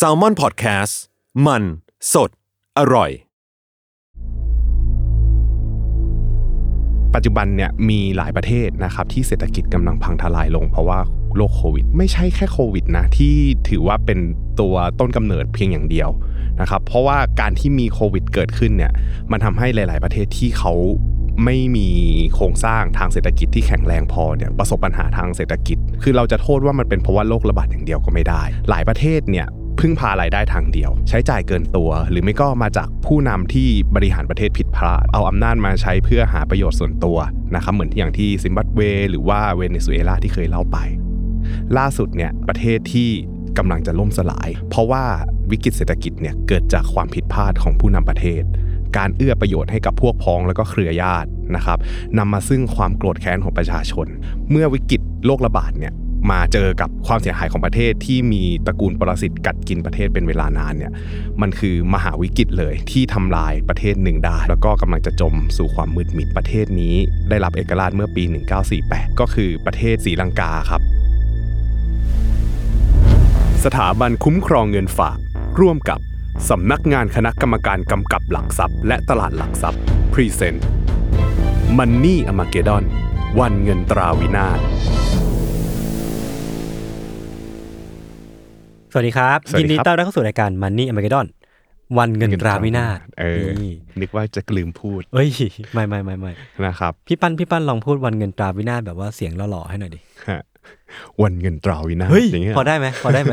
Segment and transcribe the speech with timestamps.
[0.00, 0.94] s a l ม o n PODCAST
[1.46, 1.62] มัน
[2.12, 2.30] สด
[2.78, 3.10] อร่อย
[7.14, 10.98] ปัจจุบันเนี่ยมีหลายประเทศนะครับที่เศรษฐกิจกำลังพังทลายลงเพราะว่า
[11.36, 13.34] โรคโควิด ไม่ใช่แค่โควิดนะที่
[13.68, 14.18] ถือว่าเป็น
[14.60, 16.08] ตัวต้นกำเนิดเพียงอย่างเดียว
[16.60, 18.92] นะครับเพราะว่าการที่มีโควิดเกิดขึ้นเนี่ย
[19.30, 20.72] มันทำให้หลาย ๆ ประเทศที่เขา
[21.44, 21.88] ไม่มี
[22.34, 29.46] โครงสร้างทางเศรษฐกิจที่แข็งแรงพอเนี่ยประสบปัญหาทางเศรษฐกิจ คือเราจะโทษว่ามันเป็นเพราะว่าโรคระบาดอย่างเดียวก็ไม่ได้ หลายประเทศเนี่ย
[29.80, 37.18] พึ่งพารายได้ทางเดียว ใช้จ่ายเกินตัว หรือไม่ก็มาจากผู้นำที่บริหารประเทศผิดพลาด เอาอำนาจมาใช้เพื่อหาประโยชน์ส่วนตัว
[37.54, 38.80] นะครับเหมือนที่อย่างที่ซิมบับเว
[39.10, 40.76] หรือว่าเวเนซุเอลาที่เคยเล่าไป
[41.78, 43.10] ล่าสุดเนี่ยประเทศที่
[43.58, 45.04] กำลังจะล่มสลาย เพราะว่า
[45.50, 48.42] วิกฤตเศรษฐกิจเนี่ยเกิดจากความผิดพลาดของผู้นำประเทศ
[48.96, 51.78] การเอื้อประโยชน์ให้กับพวกพ้องแล้วก็เครือญาตินะครับ
[52.18, 54.06] นำมาซึ่งความโกรธแค้นของประชาชน
[54.50, 55.94] เมื่อวิกฤตโรคระบาดเนี่ย
[56.30, 60.92] มาเจอกับความเสียหายของประเทศที่มีตระกูลปรสิตกัดกินประเทศเป็นเวลานานเนี่ย
[61.40, 66.94] มันคือมหาวิกฤตเลยที่ทำลายประเทศหนึ่งได้ แล้วก็กำลังจะจมสู่ความมืดมิดประเทศนี้
[67.28, 68.22] ได้รับเอกราชเมื่อปี
[68.70, 70.82] 1948 ก็คือประเทศศรีลังกาครับ
[73.64, 75.18] สถาบันคุ้มครองเงินฝาก
[75.60, 75.98] ร่วมกับ
[76.46, 79.80] สำนักงานคณะกรรมการกำกับหลักทรัพย์ และตลาดหลักทรัพย์
[80.12, 82.84] present Money Amagedon
[83.40, 84.60] วันเงินตราวินาศ
[88.92, 91.26] สวัสดีครับ สวัสดียินดีครับ ต้อนรับเข้าสู่รายการ Money a m a g e d o n
[91.98, 95.30] วันเงินตราวินาศเออ นี่นึกว่าจะลืมพูดเอ้ย
[95.74, 96.32] ไม่ไม่ไม่ไม่
[96.66, 100.42] นะครับพี่ปั้นพี่ปั้นลองพูดวันเงินตราวินาศแบบว่าเสียงหล่อๆให้หน่อยดิฮะ
[101.22, 103.32] วันเงินตราวินาศเฮ้ยอย่างเงี้ย พอได้ไหมพอได้ไห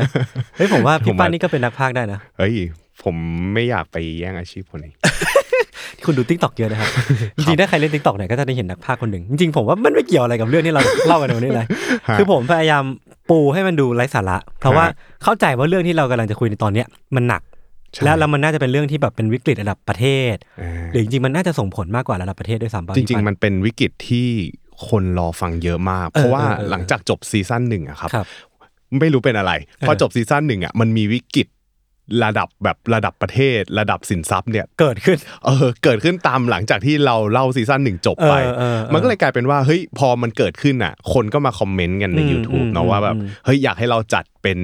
[0.56, 2.54] เฮ้ยผมว่าผมพี่ปั้นว่านี่ก็เป็นนักพากย์ได้นะ เฮ้ย
[3.02, 3.16] ผม
[3.54, 4.92] ไม่อยากไปแย่งอาชีพคนนี้
[6.04, 6.90] คุณดู TikTok เยอะนะครับ
[7.36, 11.66] จริงๆ ถ้าใครเล่น TikTok เนี่ยก็จะได้เห็นนักพากย์คนหนึ่ง จริงๆ ผมว่ามันไม่เกี่ยวอะไรกับเรื่องที่เราเล่ากันในวันนี้เลย
[12.08, 12.84] ฮะคือผมพยายาม
[13.30, 16.86] ปูให้มันดูไร้สาระ เพราะว่าฮะเข้าใจว่าเรื่องที่เรากำลังจะคุยในตอนเนี้ย
[17.16, 17.42] มันหนัก
[17.92, 24.28] ใช่แล้วแล้วมันน่าจะเป็นเรื่องที่แบบเป็นวิกฤตระดับประเทศเออหรือจริงๆ มันน่าจะส่งผลมากกว่าระดับประเทศด้วยซ้ำป่ะพี่ปั้น จริงๆมันเป็นวิกฤตที่
[24.88, 28.26] คนรอฟังเยอะมาก เพราะว่าเออเออหลังจากจบ season หนึ่งอะครับครับ
[29.00, 29.52] ไม่รู้เป็นอะไร
[29.88, 31.46] พอเออจบ season หนึ่งอะมันมีวิกฤต
[32.24, 44.58] ระดับแบบระดับประเทศ ระดับสินทรัพย์เนี่ยเกิดขึ้นเออเกิดขึ้นตามหลังจากที่เราเล่า season หนึ่งจบไปเออเออเออมันก็เลยกลายเป็นว่าเฮ้ยพอมันเกิดขึ้นอะ คนก็มาคอมเมนต์กันในอืม YouTube อืมเนาะว่าแบบอืมเฮ้ยอยากให้เราจัดเป็น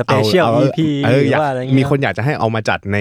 [0.00, 2.98] special อา EP เออหรืออยากว่าอะไรเงี้ยมีคนอยากจะให้เอามาจัดใน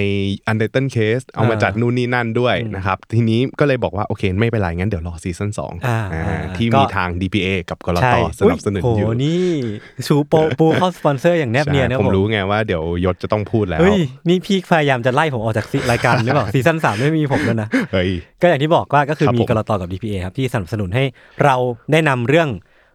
[0.51, 5.49] u n d e r t a l Case เอามาจัดนู่นนี่นั่นด้วยอืมนะครับ ทีนี้ก็เลยบอกว่า โอเค ไม่เป็นไร งั้นเดี๋ยวรอ season
[5.59, 7.97] สองอ่าอ่าอ่าที่ก็มีทาง DPA กับ ก.ล.ต.
[8.03, 9.49] ใช่ สนับสนุนโอ้อยู่โหนี่
[10.07, 13.99] ชูโปปูเข้าสปอนเซอร์อย่างแนบเนียนใช่นะผมรู้ไงว่าเดี๋ยวยศจะต้องพูดแล้วเฮ้ย
[14.29, 18.11] นี่พี่พยายามจะไล่ผมออกจากรายการหรือเปล่า season สามไม่มีผมแล้วนะเฮ้ย
[18.41, 21.03] ก็อย่างที่บอกว่าก็คือครับมีผมกรตกับ DPA ครับที่สนับสนุนให้
[21.43, 21.55] เรา
[21.91, 22.49] ได้นำเรื่อง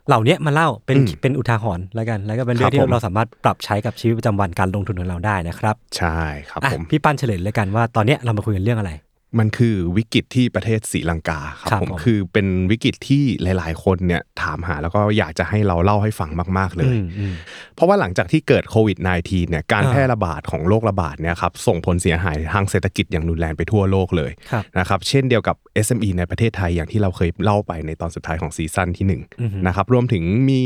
[0.08, 8.92] เหล่านี้มาเล่าเป็นอืมเป็นอุทาหรณ์แล้วกัน แล้วก็เป็นเรื่องครับที่ผมเราสามารถปรับใช้กับชีวิตประจำวันการลงทุนของเราได้นะครับ ใช่ครับอะผมพี่ปั้นเฉลยเลยกันว่าตอนเนี้ยเรามาคุยกันเรื่องอะไร
[9.38, 17.34] มันคือวิกฤตที่ประเทศศรีลังกาครับครับผมผมคือเป็นวิกฤตที่หลาย ๆ คนเนี่ยถามหาแล้วก็อยากจะให้เราเล่าให้ฟังมาก ๆ เลยอืมอืม
[17.74, 25.56] เพราะว่าหลังจากที่เกิดโควิด -19 เนี่ยการอ่าแพร่ระบาดของโรคระบาดเนี่ยครับส่งผลเสียหายทางเศรษฐกิจอย่างรุนแรงไปทั่วโลกเลยครับนะครับเช่นเดียวกับ
[25.86, 30.60] SME ในประเทศไทยอย่างที่เราเคยเล่าไปในตอนสุดท้ายของซีซั่นที่อือฮึ1นะครับรวมถึงมี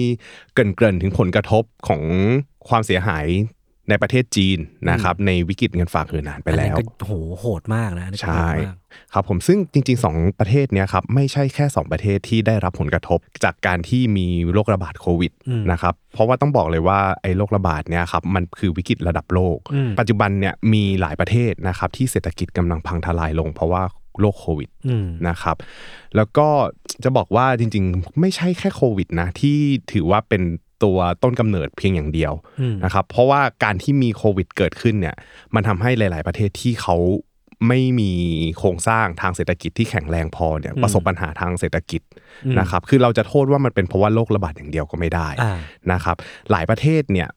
[0.55, 2.03] เกริ่นๆถึงผลกระทบของ
[2.69, 3.27] ความเสียหาย
[3.89, 4.59] ในประเทศจีน
[4.91, 8.77] นะครับในวิกฤตเงินฝากเงินนานไปอันแล้นั้นวก็โหโหดมากนะอันนั้นก็ใช่โหดมาก
[9.13, 23.83] ครับผมซึ่งจริง ๆ 2 ประเทศเนี้ยครับไม่ใช่แค่ 2 ประเทศที่ได้รับผลกระทบ จากการที่มีโรคระบาดโควิดอืมนะครับเพราะว่าต้องบอกเลยว่าไอ้โรคระบาดเนี่ยครับมันคือวิกฤตระดับโลกอืมปัจจุบันเนี่ยมีหลายประเทศนะครับที่เศรษฐกิจกำลังพังทลายลง เพราะว่า
[24.21, 25.57] โรคโควิดอืมนะครับ
[26.17, 26.49] แล้วก็
[27.05, 29.59] จะบอกว่าจริง ๆ ไม่ใช่แค่โควิดนะที่
[29.93, 30.43] ถือว่าเป็น
[30.85, 35.17] ตัวต้นกำเนิดเพียงอย่างเดียวอืมนะครับเพราะว่าการที่มีโควิดเกิดขึ้นเนี่ย
[35.55, 36.97] มันทำให้หลาย ๆ ประเทศที่เขา
[37.69, 38.13] ไม่มี
[38.59, 42.03] โครงสร้างทางเศรษฐกิจที่แข็งแรงพอเนี่ยอืมประสบปัญหาทางเศรษฐกิจ
[42.45, 45.59] อืมนะครับคือเราจะโทษว่ามันเป็นเพราะว่าโรคระบาดอย่างเดียวก็ไม่ได้อ่า
[45.93, 46.17] นะครับ
[46.51, 47.29] หลายประเทศเนี่ย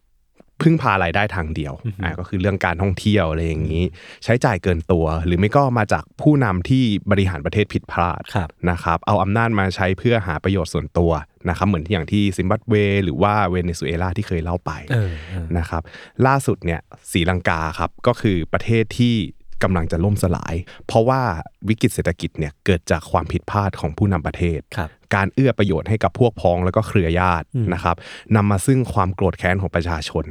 [0.62, 3.84] พึ่งพารายได้ทางเดียวอือฮึอ่าก็คือเรื่องการท่องเที่ยวอะไรอย่างนี้
[4.24, 11.12] ใช้จ่ายเกินตัว หรือไม่ก็มาจากผู้นำที่บริหารประเทศผิดพลาดครับนะครับเอาอำนาจมาใช้เพื่อหาประโยชน์ส่วนตัว
[11.50, 15.82] นะครับเหมือนที่อย่างที่ซิมบับเว หรือว่าเวเนซุเอลาที่เคยเล่าไปเออเออนะครับ
[16.28, 16.80] ล่าสุดเนี่ย
[17.12, 19.16] ศรีลังกาครับก็คือประเทศที่
[19.64, 20.56] กำลังจะล่มสลาย
[20.88, 21.22] เพราะว่า
[21.70, 27.96] วิกฤตเศรษฐกิจเนี่ยเกิดจากความผิดพลาดของผู้นำประเทศครับการเอื้อประโยชน์ให้กับพวกพ้องแล้วก็เครือญาติอืมนะครับ
[28.36, 30.26] นำมาซึ่งความโกรธแค้นของประชาชน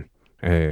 [0.45, 0.67] เออ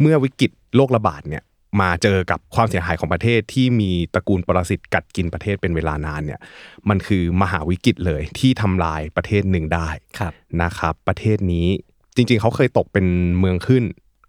[0.00, 1.42] เมื่อวิกฤตโรคระบาดเนี่ย
[1.80, 6.40] มาเจอกับความเสียหายของประเทศที่มีตระกูลปรสิตกัดกินประเทศเป็นเวลานานเนี่ย
[6.88, 9.88] มันคือมหาวิกฤตเลยที่ทำลายประเทศหนึ่งได้
[10.18, 10.32] ครับ
[10.62, 11.66] นะครับ ประเทศนี้
[12.16, 13.06] จริงๆ เขาเคยตกเป็น
[13.38, 13.84] เมืองขึ้น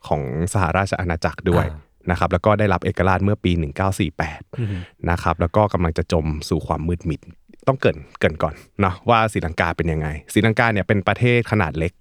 [0.07, 0.21] ของ
[0.53, 3.51] สหราชอาณาจักรด้วยอ่านะครับแล้วก็ได้รับเอกราชเมื่อปี
[4.29, 7.19] 1948นะครับแล้วก็กำลังจะจมสู่ความมืดมิด
[7.67, 11.91] ต้องเกรินเกรินก่อนเนาะว่าศรีลังกาเป็นยังไงศรีลังกาเนี่ยเป็นประเทศขนาดเล็ก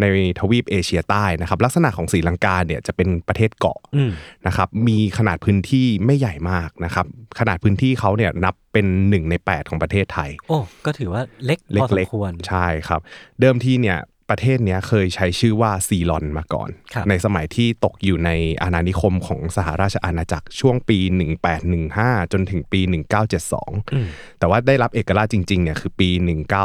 [0.00, 0.06] ใน
[0.40, 4.10] ทวีปเอเชียใต้นะครับ ลักษณะของศรีลังกาเนี่ยจะเป็นประเทศเกาะอืม
[4.46, 7.06] นะครับ มีขนาดพื้นที่ไม่ใหญ่มากนะครับ
[7.38, 13.00] ขนาดพื้นที่เขาเนี่ยนับเป็นหนึ่งในแปดของประเทศไทย โอ้ก็ถือว่าเล็กพอสมเล็กควรๆใช่ครับ
[13.40, 13.98] เดิมทีเนี่ย
[14.30, 18.30] ประเทศเนี้ยเคยใช้ชื่อว่าซีลอนมาก่อนครับในสมัยที่ตกอยู่ใน
[18.62, 20.98] อาณานิคมของสหราชอาณาจักรช่วงปี
[21.66, 22.80] 1815 จนถึงปี
[23.36, 24.06] 1972อืม
[24.38, 26.08] แต่ว่าได้รับเอกราชจริงๆเนี่ยคือปี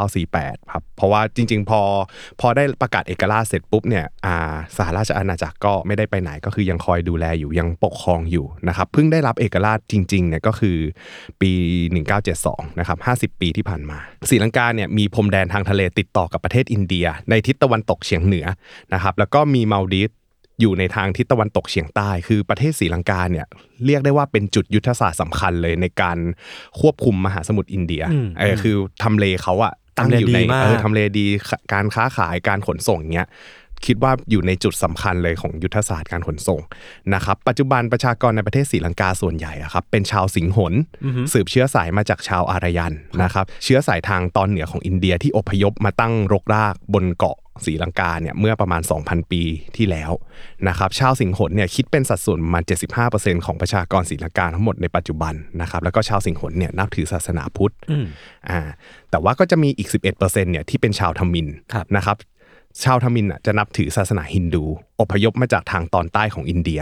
[0.08, 1.82] 1948 ครับ เพราะว่าจริง ๆ พอ
[2.40, 10.78] พอได้ประกาศเอกราชเสร็จปุ๊บเนี่ยอ่าสหราชอาณาจักรก็ไม่ได้ไปไหนก็คือยังคอยดูแลอยู่ยังปกครองอยู่นะครับเพิ่งได้รับเอกราชจริงๆเนี่ยก็คือ
[11.40, 11.52] ปี
[12.16, 12.98] 1972 นะครับ
[13.34, 13.98] 50 ปีที่ผ่านมา
[14.30, 18.46] ศรีลังกาเนี่ยมีพรมแดนทางทะเลติดต่อกับประเทศอินเดียในทิศตะวันตกเฉียงเหนือ
[18.94, 20.10] นะครับแล้วก็มีมาลดีฟ
[20.60, 23.46] อยู่ในทางทิศตะวันตกเฉียงใต้ คือประเทศศรีลังกาเนี่ย
[23.86, 26.18] เรียกได้ว่าเป็นจุดยุทธศาสตร์สำคัญเลยในการ
[26.80, 31.26] ควบคุมมหาสมุทรอินเดียอืมเออคือทำเลเขาอะตั้งอยู่ในทำเลดีมากเออทำเลดี
[31.72, 33.28] การค้าขายการขนส่งเงี้ย
[33.86, 36.60] คิดว่าอยู่ในจุดสำคัญเลยของยุทธศาสตร์การขนส่ง
[37.14, 40.74] นะครับปัจจุบันประชากรในประเทศศรีลังกาส่วนใหญ่อะครับเป็นชาวสิงหน
[41.32, 42.92] สืบเชื้อสายมาจากชาวอารยัน
[43.22, 49.42] นะครับเชื้อสายทางตอนเหนือของอินเดียที่อพยพมาตั้งรกรากบนเกาะ ศรีลังกาเนี่ยเมื่อประมาณ 2,000 ปี
[49.76, 50.12] ที่แล้ว
[50.68, 52.62] นะครับชาวสิงหนเนี่ยคิดเป็นสัดส่วนประมาณ
[53.04, 58.06] 75%ของประชากรศรีลังกาทั้งหมดในปัจจุบันนะครับแล้วก็ชาวสิงหนเนี่ยนับถือศาสนาพุทธอืม
[58.48, 58.60] อ่า
[59.10, 62.16] แต่ว่าก็จะมีอีก 11%เนี่ยที่เป็นชาวทมินครับนะครับ
[62.84, 64.64] ชาวทมินอะจะนับถือศาสนาฮินดู
[65.00, 66.80] อพยพมาจากทางตอนใต้ของอินเดีย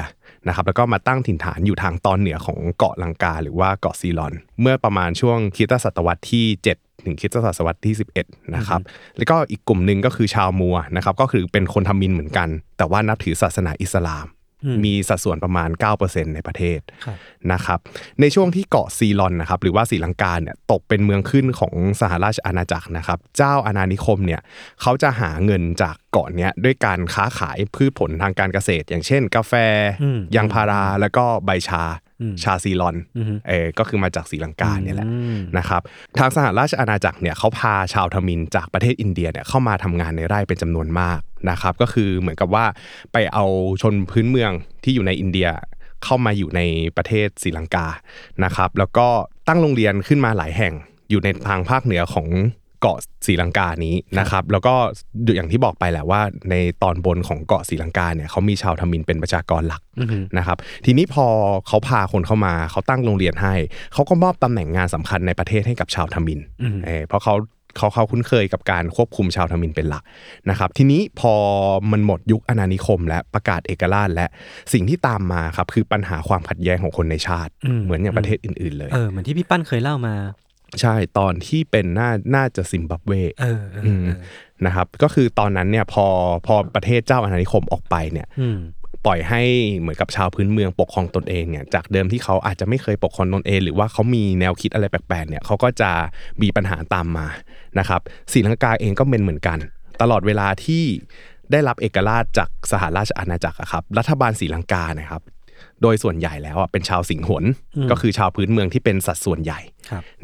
[0.49, 6.47] นะครับแล้วก็มาตั้งถิ่นฐานอยู่ทางตอนเหนือของเกาะลังกา หรือว่าเกาะซีลอน เมื่อประมาณช่วงคริสตศตวรรษที่
[6.77, 8.81] 7ถึงคริสตศตวรรษที่ 11 นะครับ
[9.17, 12.49] แล้วก็อีกกลุ่มหนึ่งก็คือชาวมัวนะครับ ก็คือเป็นคนทมินเหมือนกัน
[12.79, 14.27] แต่ว่านับถือศาสนาอิสลาม
[14.85, 15.69] มีสัดส่วนประมาณ
[16.03, 17.17] 9%ในประเทศครับ
[17.53, 17.79] นะครับ
[18.21, 24.41] ในช่วงที่เกาะซีลอนนะครับหรือว่าศรีลังกาเนี่ยตกเป็นเมืองขึ้นของสหราชอาณาจักรนะครับ เจ้าอาณานิคมเนี่ย
[24.83, 29.53] เขาจะหาเงินจากเกาะเนี้ยด้วยการค้าขายพืชผลทางการเกษตร อย่างเช่น กาแฟ
[30.03, 32.08] อืมยางพาราแล้วก็ใบชาอืม
[32.43, 35.83] ชาซีลอนอือฮึเออก็คือมาจากศรีลังกาเนี่ยแหละอืมนะครับ
[36.19, 41.21] ทางสหราชอาณาจักรเนี่ยเขาพาชาวทมินจากประเทศอินเดียเนี่ยเข้ามาทำงานในไร่เป็นจำนวนมาก
[41.51, 42.65] นะครับ ก็คือเหมือนกับว่า
[43.13, 43.45] ไปเอา
[43.83, 44.53] ชนพื้นเมือง
[44.85, 45.49] ที่อยู่ในอินเดีย
[46.05, 46.61] เข้ามาอยู่ใน
[46.97, 47.87] ประเทศศรีลังกา
[48.45, 49.07] นะครับ แล้วก็
[49.49, 50.75] ตั้งโรงเรียนขึ้นมาหลายแห่ง
[51.11, 52.27] อยู่ในทางภาคเหนือของ
[52.81, 54.75] เกาะศรีลังกานี้นะครับ แล้วก็
[55.37, 56.21] อย่างที่บอกไปแหละว่า
[56.51, 61.27] ในตอนบนของเกาะศรีลังกาเนี่ยเขามีชาวทมินเป็นประชากรหลักอือฮึนะครับ ทีนี้พอ
[61.67, 63.55] เขาพาคนเข้ามาเขาตั้งโรงเรียนให้
[63.93, 67.35] เขาก็มอบตำแหน่งงานสำคัญในประเทศให้กับชาวทมินอืมเออเพราะเขา
[67.77, 70.03] เขาเขาคุ้นเคยกับการควบคุมชาวทมินเป็นหลัก
[70.51, 71.35] นะครับ ทีนี้พอ
[71.93, 74.27] มันหมดยุคอาณานิคม และประกาศเอกราชและ
[74.73, 80.15] สิ่งที่ตามมาครับคือปัญหาความขัดแย้งของคนในชาติอืมเหมือนอย่างประเทศอื่นๆเลยเออเหมือนที่พี่ปั้นเคยเล่ามา
[80.81, 84.17] ใช่ตอนที่เป็นน่าน่าจะซิมบับเวเออเอออืมเออ
[84.67, 86.07] นะครับ ก็คือตอนนั้นเนี่ยพอ
[86.47, 88.59] พอประเทศเจ้าอาณานิคมออกไปเนี่ยอืม
[89.07, 89.43] ปล่อยให้
[89.79, 95.91] เหมือนกับชาวพื้นเมืองปกครองตนเองเนี่ยจากเดิมที่เขาอาจจะไม่เคยปกครองตนเอง หรือว่าเขามีแนวคิดอะไรแปลกๆเนี่ยเขาก็จะ
[96.43, 97.27] มีปัญหาตามมา
[97.79, 98.01] นะครับ
[98.33, 99.59] ศรีลังกาเองก็เป็นเหมือนกัน
[100.03, 100.85] ตลอดเวลาที่
[101.53, 105.23] ได้รับเอกราชจากสหราชอาณาจักรอะครับรัฐบาลศรีลังกานะครับ
[105.83, 107.45] โดยส่วนใหญ่แล้วอะเป็นชาวสิงหน
[107.77, 109.78] อืมก็คือชาวพื้นเมืองที่เป็นสัดส่วนใหญ่ครับ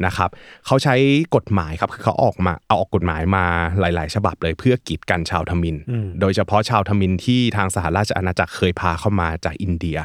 [0.05, 0.29] นะครับ
[0.65, 0.95] เขาใช้
[1.35, 3.45] กฎหมายครับคือเขาออกมาเอาออกกฎหมายมา
[3.79, 9.97] หลาย ๆ ฉบับเลยเพื่อกีดกันชาวทมินอืมโดยเฉพาะชาวทมินที่ทางสหราชอาณาจักรเคยพาเข้ามาจากอินเดีย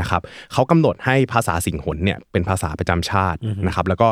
[0.00, 0.20] นะครับ
[0.52, 4.08] เขากำหนดให้ภาษาสิงหนเนี่ยเป็นภาษาประจำชาตินะครับแล้วก็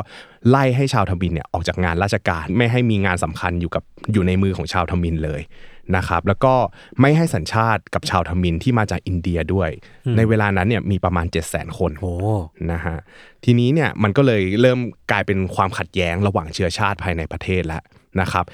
[0.48, 3.82] ไล่ให้ชาวทมิฬเนี่ยออกจากงานราชการไม่ให้มีงานสำคัญอยู่กับ
[4.12, 5.42] อยู่ในมือของชาวทมิฬเลย
[5.96, 6.54] นะครับแล้วก็
[7.00, 9.70] ไม่ให้สัญชาติกับชาวทมิฬที่มาจากอินเดียด้วย
[10.16, 12.14] ในเวลานั้นเนี่ยมีประมาณ 7 0 0 0 0 0 คนโอ้
[12.72, 12.96] นะฮะ
[13.44, 14.78] ทีนี้เนี่ยมันก็เลยเริ่ม
[15.10, 17.82] กลายเป็นความขัดแย้งระหว่างเชื้อชาติภายในประเทศแล้ว
[18.20, 18.44] นะครับ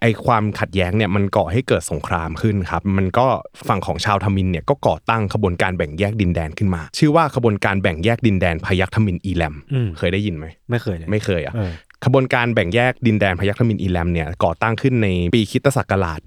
[0.00, 3.26] ไอความขัดแย้งเนี่ยมันก่อให้เกิดสงครามขึ้นครับมันก็
[3.68, 11.72] ฝั่งของชาวทมิฬเนี่ยก็ก่อตั้งขบวนการแบ่งแยกดินแดนขึ้นมา ชื่อว่าขบวนการแบ่งแยกดินแดนพยัคฆ์ทมิฬอีแลมอืมเคยได้ยินไหมไม่เคยเลยไม่เคยอะเออ
[12.04, 16.20] ขบวนการแบ่งแยกดินแดนพยัคฆ์ทมินอีแลมเนี่ยก่อตั้งขึ้นในปีคริสตศักราช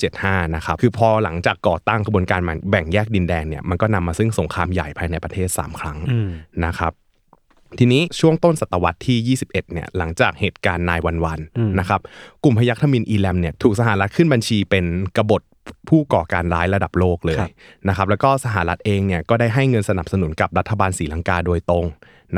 [0.00, 2.40] 1975 นะครับคือพอหลังจากก่อตั้งขบวนการ
[2.70, 6.30] แบ่งแยกดินแดนเนี่ยมันก็นำมาซึ่งสงครามใหญ่ภายในประเทศ 3 ครั้งอืม
[6.64, 6.92] นะครับ
[7.78, 12.00] ทีนี้ช่วงต้นศตวรรษที่ 21 เนี่ยหลังจากเหตุการณ์นายวันวันอืมนะครับ
[12.44, 14.84] กลุ่มพยัคฆ์ทมินอีแลมเนี่ยถูกสหรัฐขึ้นบัญชีเป็น
[15.16, 15.42] กบฏ
[15.88, 17.50] ผู้ก่อการร้ายระดับโลกเลยครับ
[17.88, 21.84] นะครับแล้วก็สหรัฐเองเนี่ยก็ได้ให้เงินสนับสนุนกับรัฐบาลศรีลังกาโดยตรง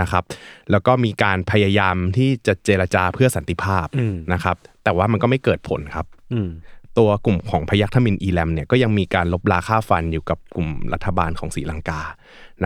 [0.00, 0.24] นะครับ
[0.70, 6.50] แล้วก็มีการพยายามที่จะเจรจาเพื่อสันติภาพอืมนะครับแต่ว่ามันก็ไม่เกิดผลครับอืม
[6.98, 12.00] ตัวกลุ่มของพยัคฆ์ทมินอีแลมเนี่ยก็ยังมีการลบลาค่าฟันอยู่กับกลุ่มรัฐบาลของศรีลังกา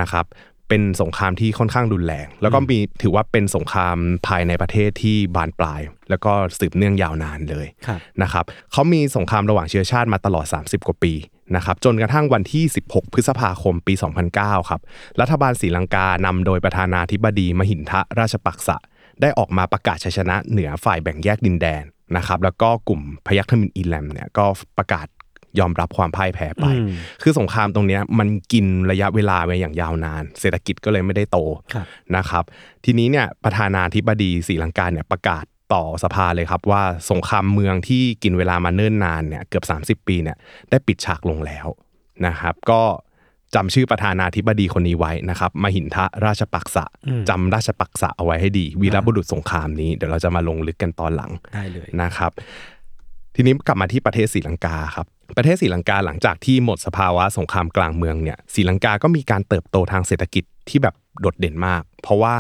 [0.00, 0.24] นะครับ
[0.68, 5.80] เป็นสงครามที่ค่อนข้างรุนแรง แล้วก็มีถือว่าเป็นสงครามภายในประเทศที่บานปลาย
[6.10, 11.14] แล้วก็สืบเนื่องยาวนานเลยครับนะครับเขามีสงครามระหว่างเชื้อชาติมาตลอด 30 กว่าปี
[11.56, 13.94] นะครับจนกระทั่งวันที่ 16 พฤษภาคมปี
[14.32, 14.80] 2009 ครับ
[15.20, 18.76] รัฐบาลศรีลังกานำโดยประธานาธิบดีมหินทะราชปักษะ
[19.20, 21.84] ได้ออกมาประกาศชัยชนะเหนือฝ่ายแบ่งแยกดินแดน
[22.16, 24.46] นะครับแล้วก็กลุ่มพยัคฆ์ทมินอีแลมเนี่ยก็
[24.78, 25.06] ประกาศ
[25.60, 26.88] ยอมรับความพ่ายแพ้ไปอืม
[27.22, 31.38] คือสงครามตรงเนี้ยมันกินระยะเวลาไปอย่างยาวนาน เศรษฐกิจก็เลยไม่ได้โต
[31.74, 32.44] ครับนะครับ
[32.84, 35.44] ทีนี้เนี่ยประธานาธิบดีศรีลังกาเนี่ยประกาศ
[35.74, 39.64] ต่อสภาเลยครับว่าสงครามเมืองที่กินเวลามาเนิ่นนานเนี่ยเกือบ
[40.02, 40.36] 30 ปีเนี่ย
[40.70, 41.66] ได้ปิดฉากลงแล้ว
[42.26, 42.82] นะครับก็
[43.54, 52.32] จำชื่อประธานาธิบดีคนนี้ไว้นะครับมหินทะราชปักษะอืมจำราชปักษะเอาไว้ให้ดี วีรบุรุษสงครามนี้ เดี๋ยวเราจะมาลงลึกกันตอนหลังได้เลยนะครับ
[53.34, 62.36] ทีนี้กลับมาที่ประเทศศรีลังกาครับประเทศศรีลังกาหลังจากที่หมดสภาวะสงครามกลางเมืองเนี่ยศรีลังกาก็มีการเติบโตทางเศรษฐกิจที่แบบโดดเด่นมาก เพราะว่า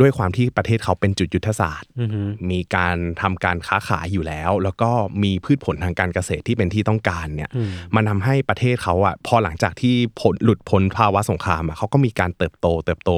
[0.00, 4.90] ด้วยความที่ประเทศเขาเป็นจุดยุทธศาสตร์อือฮึมีการทำการค้าขายอยู่แล้ว แล้วก็
[5.22, 13.10] มีพืชผลทางการเกษตรที่เป็นที่ต้องการเนี่ยอืมมันทำให้ประเทศเขาอะพอหลังจากที่ผลหลุดพ้นภาวะสงครามอะเขาก็มีการเติบโตเติบโต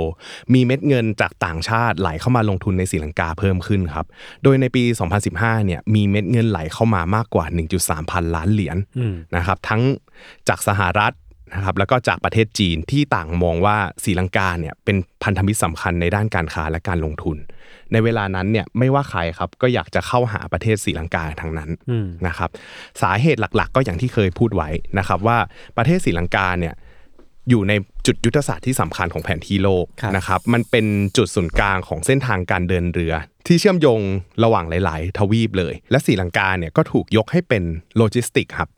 [0.55, 4.07] มีเม็ดเงินจากต่างชาติไหลเข้ามาลงทุนในศรีลังกาเพิ่มขึ้นครับ
[4.43, 4.83] โดยในปี
[5.25, 7.47] 2015เนี่ยมีเม็ดเงินไหลเข้ามามากกว่า
[7.79, 9.83] 1.3 พันล้านเหรียญอืมนะครับทั้ง
[10.49, 11.13] จากสหรัฐ
[11.55, 17.37] นะครับแล้วก็จากประเทศจีนที่ต่างมองว่าศรีลังกาเนี่ยเป็นพันธมิตรสำคัญในด้านการค้าและการลงทุน
[17.93, 22.51] ในเวลานั้นเนี่ยไม่ว่าใครครับก็อยากจะเข้าหาประเทศศรีลังกาทั้งนั้นอืมนะครับ
[23.03, 24.69] สาเหตุหลักๆ ก็อย่างที่เคยพูดไว้
[24.99, 25.39] นะครับว่า
[25.77, 26.75] ประเทศศรีลังกาเนี่ย
[27.51, 27.73] อยู่ใน
[28.07, 33.15] จุดยุทธศาสตร์ที่สำคัญของแผนที่โลกครับนะครับ มันเป็นจุดศูนย์กลางของเส้นทางการเดินเรือ
[33.47, 34.01] ที่เชื่อมโยง
[34.45, 37.63] ระหว่างหลาย ๆ ทวีปเลย และศรีลังกาเนี่ยก็ถูกยกให้เป็น
[37.97, 38.69] โลจิสติกครับ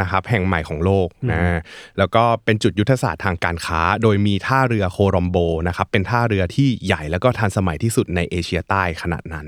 [0.00, 1.60] นะครับแห่งใหม่ของโลกนะ
[1.98, 5.38] แล้วก็เป็นจุดยุทธศาสตร์ทางการค้า โดยมีท่าเรือโครอมโบ
[5.68, 9.46] นะครับเป็นท่าเรือที่ใหญ่แล้วก็ทันสมัยที่สุดในเอเชียใต้ขนาดนั้น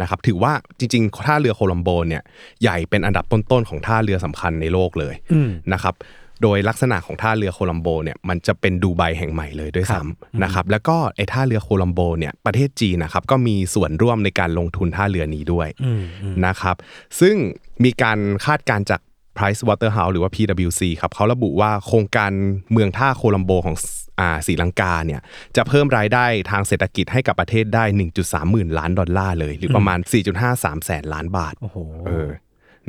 [0.00, 2.22] นะครับถือว่าจริงๆ ท่าเรือโคลอมโบเนี่ย
[2.62, 5.96] ใหญ่เป็นอันดับต้นๆของท่าเรือสำคัญในโลกเลยอืมนะครับ
[6.42, 16.76] โดยลักษณะของท่าเรือโคลัมโบเนี่ยมันจะเป็นดูไบแห่งใหม่เลยด้วยครับซ้ำนะครับแล้วก็ไอ้ท่าเรือโคลัมโบเนี่ยประเทศจีนนะครับก็มีส่วนร่วมในการลงทุนท่าเรือนี้ด้วยอืมอืมนะครับ
[17.20, 17.36] ซึ่ง
[17.84, 19.00] มีการคาดการณ์จาก
[19.36, 22.32] Price Waterhouse หรือว่า PwC ครับเขาระบุว่าโครงการ
[22.72, 23.76] เมืองท่าโคลัมโบของ
[24.20, 25.20] อ่าศรีลังกาเนี่ย
[25.56, 27.84] จะเพิ่มรายได้ทางเศรษฐกิจให้กับประเทศได้
[28.18, 29.98] 1.3หมื่นล้านดอลลาร์เลย หรือประมาณ
[30.42, 32.30] 4.53 แสนล้านบาทโอ้โหเออ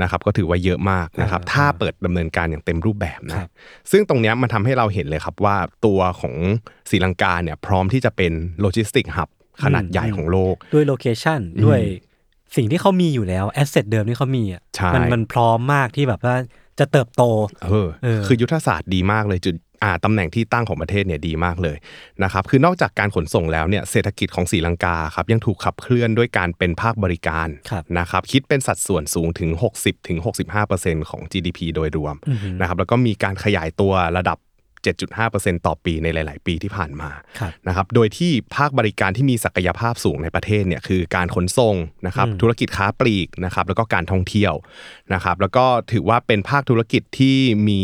[0.02, 3.50] นะครับก็ถือว่าเยอะมากนะครับอ่าถ้าเปิดดำเนินการอย่างเต็มรูปแบบครันะบ
[3.92, 6.36] ซึ่งตรงเนี้ยมันทำให้เราเห็นเลยครับว่าตัวของ
[6.90, 8.32] ศรีลังกาเนี่ยพร้อมที่จะเป็น
[8.62, 9.30] โลจิสติกฮับ
[9.64, 11.80] ขนาดใหญ่ของโลก ด้วย locationด้วย
[12.56, 16.36] สิ่งที่เขามีอยู่แล้ว asset เดิมที่เขามีอะใช่มันมันพร้อมมากที่แบบว่า
[16.80, 17.24] จะเติบโต
[17.70, 21.78] เออเออคือยุทธศาสตร์ดีมากเลยจุดอ่าตำแหน่งที่ตั้งของประเทศเนี่ยดีมากเลย
[22.24, 30.18] นะครับคือนอกจากการขนส่งแล้วเนี่ยเศรษฐกิจของศรีลังกาครับยังถูกขับเคลื่อนด้วยการเป็นภาคบริการครับนะครับคิดเป็นสัดส่วนสูงถึง 60ถึง
[30.64, 32.16] 65%ของ GDP โดยรวม
[32.60, 34.38] นะครับแล้วก็มีการขยายตัวระดับ
[34.86, 37.10] 7.5%ต่อปีในหลาย ๆ ปีที่ผ่านมา
[37.40, 41.76] ครับนะครับโดยที่ภาคบริการที่มีศักยภาพสูงในประเทศเนี่ยคือการขนส่ง
[42.08, 44.54] นะครับธุรกิจค้าปลีกนะครับแล้วก็การท่องเที่ยว
[45.14, 47.38] นะครับแล้วก็ถือว่าเป็นภาคธุรกิจที่
[47.70, 47.82] มี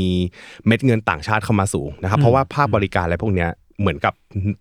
[0.68, 3.52] เม็ดเงินต่างชาติเข้ามาสูงนะครับเพราะว่าภาคบริการอะไรพวกเนี้ย
[3.82, 4.14] เหมือนกับ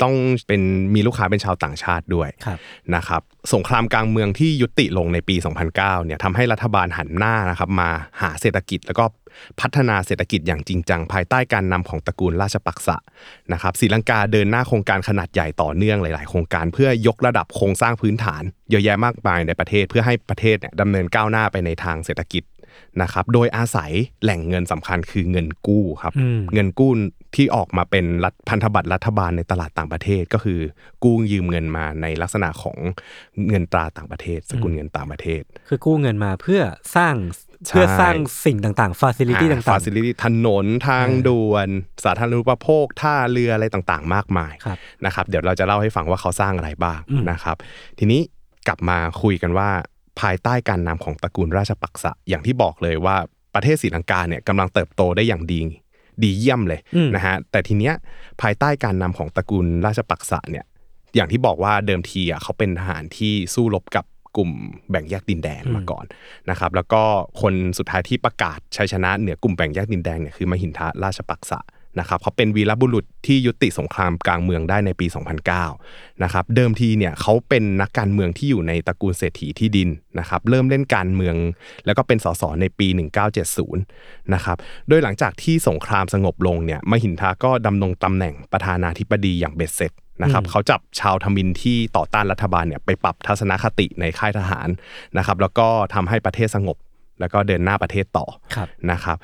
[0.03, 0.15] ต้อง
[0.47, 0.63] เป็น
[0.95, 2.59] มีลูกค้าเป็นชาวต่างชาติด้วยครับ
[2.95, 3.23] นะครับ
[3.55, 5.37] สงครามกลางเมืองที่ยุติลงในปี
[5.71, 7.91] 2009เนี่ยทำให้รัฐบาลหันหน้านะครับมา
[8.21, 9.05] หาเศรษฐกิจแล้วก็
[9.61, 12.97] พัฒนาเศรษฐกิจอย่างจริงจัง ภายใต้การนำของตระกูลราชปักษะ
[13.53, 22.45] นะครับศรีลังกาเดินหน้าโครงการขนาดใหญ่ต่อเนื่องหลาย ๆ โครงการเพื่อยกระดับโครงสร้างพื้นฐานเยอะแยะมากมายในประเทศเพื่อให้ประเทศเนี่ยดำเนินก้าวหน้าไปในทางเศรษฐกิจ
[23.03, 23.93] นะครับ โดยอาศัย
[24.23, 26.13] แหล่งเงินสำคัญคือเงินกู้ครับ
[26.55, 26.93] เงินกู้
[27.37, 30.61] ที่ออกมาเป็นรัฐพันธบัตรรัฐบาลในตลาดต่างประเทศก็คือ
[31.05, 32.79] กู้ยืมเงินมาในลักษณะของ
[33.49, 36.61] เงินตราต่างประเทศ สกุลเงินต่างประเทศ คือกู้เงินมาเพื่อ
[36.97, 37.15] สร้าง
[37.67, 41.69] เพื่อสร้างสิ่งต่างๆ facility ต่าง facility ถนนทางด่วน
[42.05, 47.57] สาธารณูปโภคท่าเรืออะไรต่างๆ มากมายๆครับนะครับ เดี๋ยวเราจะเล่าให้ฟังว่าเขาสร้างอะไรบ้างอืมนะครับ
[47.99, 48.21] ทีนี้
[48.69, 49.71] กลับมาคุยกันว่า
[50.21, 53.17] ภายใต้การนำของตระกูลราชปักษะอย่างที่บอกเลยว่า
[53.55, 55.61] ประเทศศรีลังกาเนี่ยกำลังเติบโตได้อย่างดี
[56.23, 57.95] ดีเยี่ยมเลยอืมนะฮะแต่ทีเนี้ย
[58.43, 60.65] ภายใต้การนำของตระกูลราชปักษะเนี่ย
[61.15, 64.05] อย่างที่บอกว่าเดิมทีอะเขาเป็นทหารที่สู้รบกับ
[64.37, 64.51] กลุ่ม
[64.91, 66.05] แบ่งแยกดินแดนมาก่อน
[66.51, 67.03] นะครับแล้วก็
[67.41, 71.61] คนสุดท้ายที่ประกาศชัยชนะเหนือกลุ่มแบ่งแยกดินแดนเนี่ยคือมหินทะราชปักษะ
[72.01, 75.07] นะครับเขาเป็นวีรบุรุษที่ยุติสงครามกลางเมืองได้ในปี
[75.65, 81.37] 2009นะครับเดิมทีเนี่ยเขาเป็นนักการเมืองที่อยู่ในตระกูลเศรษฐีที่ดินนะครับเริ่มเล่นการเมือง
[81.87, 82.89] แล้วก็เป็นสสในปี
[83.61, 84.57] 1970นะครับ
[84.89, 94.69] โดยหลังจากที่สงครามสงบลงเนี่ยมหินทาก็ดำรงตำแหน่งประธานาธิบดีอย่างเบ็ดเสร็จ นะครับเขาจับชาวทมินที่ต่อต้านรัฐบาลเนี่ยไปปรับทัศนคติในค่ายทหาร
[95.19, 96.77] นะครับ แล้วก็ทำให้ประเทศสงบ
[97.21, 99.17] แล้วก็เดินหน้าประเทศต่อครับนะครับ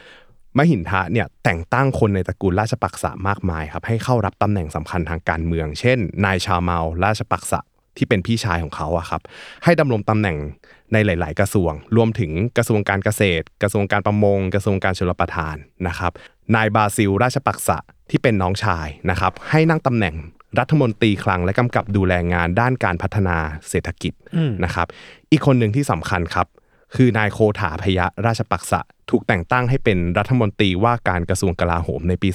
[0.59, 7.61] มหินทะเนี่ยแต่งตั้งคนในตระกูลราชปักษะมากมายครับให้เข้ารับตำแหน่งสำคัญทางการเมือง เช่น นายชาวเมาราชปักษะ
[7.97, 9.21] ที่เป็นพี่ชายของเขาอะครับ
[9.65, 10.37] ให้ดำรงตำแหน่ง
[10.93, 15.57] ในหลาย ๆ กระทรวง รวมถึงกระทรวงการเกษตร กระทรวงการประมง กระทรวงการชลประทาน
[15.89, 16.13] นะครับ
[16.55, 17.79] นายบาซิล ราชปักษะ
[18.11, 20.15] ที่เป็นน้องชายนะครับ ให้นั่งตำแหน่ง
[20.59, 23.37] รัฐมนตรีคลังและกำกับดูแลงานด้านการพัฒนา
[23.69, 24.13] เศรษฐกิจ
[24.65, 24.87] นะครับ
[25.33, 26.47] อีกคนหนึ่งที่สำคัญครับ
[26.97, 28.81] คือนายโคถาพยะราชปักษะ
[29.11, 32.29] ถูกแต่งตั้งให้เป็นรัฐมนตรีว่าการกระทรวงกลาโหมในปี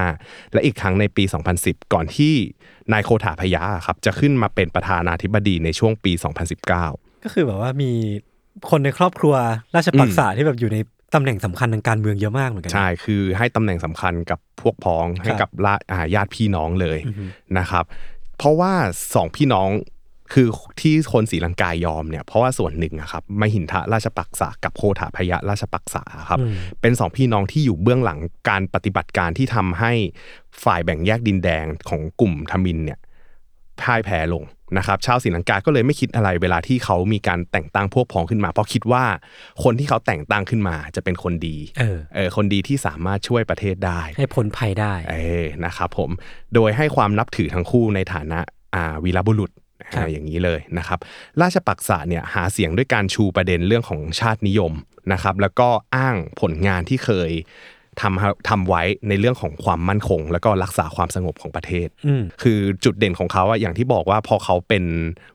[0.00, 1.24] 2005 และอีกครั้งในปี
[1.58, 2.34] 2010 ก่อนที่
[2.92, 6.12] นายโคถาพยะครับจะขึ้นมาเป็นประธานาธิบดีในช่วงปี
[6.68, 7.90] 2019 ก็คือแบบว่ามี
[8.70, 9.34] คนในครอบครัว
[9.74, 10.78] ราชปักษาที่แบบอยู่ใน
[11.14, 16.98] ตำแหน่งสำคัญทางการเมืองเยอะมากเหมือนกันใช่คือให้ตำแหน่งสำคัญกับพวกพ้องให้กับลาอ่าญาติพี่น้องเลย
[17.58, 17.84] นะครับ
[18.38, 18.72] เพราะว่า
[19.14, 19.70] สองพี่น้อง
[20.32, 20.48] คือ
[20.80, 26.38] ที่คนศรีลังกายอมเนี่ยเพราะว่าส่วนหนึ่งอะครับมหินทะราชปักษะกับโคถาพยะราชปักษะครับ
[26.80, 29.92] เป็นสองพี่น้องที่อยู่เบื้องหลังการปฏิบัติการที่ทำให้
[30.64, 32.98] ฝ่ายแบ่งแยกดินแดงของกลุ่มทมินเนี่ย
[33.82, 34.44] พ่ายแพ้ลง
[34.78, 39.04] นะครับชาวศรีลังกาก็เลยไม่คิดอะไรเวลาที่เขามีการแต่งตั้งพวกพ้องขึ้นมา เพราะคิดว่า
[39.62, 46.10] คนที่เขาแต่งตั้งขึ้นมาจะเป็นคนดีเออเออคนดีที่สามารถช่วยประเทศได้ ให้พ้นภัยได้เออนะครับผม
[46.54, 48.40] โดยให้ความนับถือทั้งคู่ในฐานะ
[48.74, 49.50] อ่าวีรบุรุษ
[49.94, 50.98] ครับอ่าอย่างนี้เลยนะครับ
[51.40, 54.72] ราชปักษะเนี่ยหาเสียงด้วยการชูประเด็นเรื่องของชาตินิยม
[55.12, 57.30] นะครับ แล้วก็อ้างผลงานที่เคย
[58.00, 64.84] ทำทำไว้ในเรื่องของความมั่นคง แล้วก็รักษาความสงบของประเทศอืมคือจุดเด่นของเขาอะอย่างที่บอกว่าพอเขาเป็น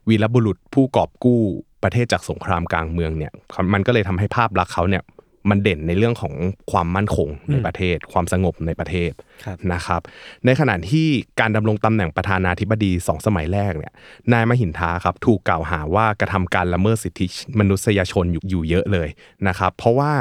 [0.10, 1.42] วีรบุรุษผู้กอบกู้
[1.84, 3.32] ประเทศจากสงครามกลางเมืองเนี่ย
[3.74, 5.04] มันก็เลยทำให้ภาพลักษณ์เขาเนี่ย
[5.50, 6.34] มันเด่นในเรื่องของ
[6.72, 9.12] ความมั่นคงในประเทศ ความสงบในประเทศ
[9.46, 10.02] ครับนะครับ
[10.46, 11.08] ในขณะที่
[11.40, 13.94] การดำรงตำแหน่งประธานาธิบดีสองสมัยแรกเนี่ย
[14.34, 17.28] นายมหินทาครับถูกกล่าวหาว่ากระทำการละเมิดสิทธิ
[17.60, 19.10] มนุษยชนอยู่อยู่เยอะเลย
[19.48, 20.14] นะครับ เพราะว่า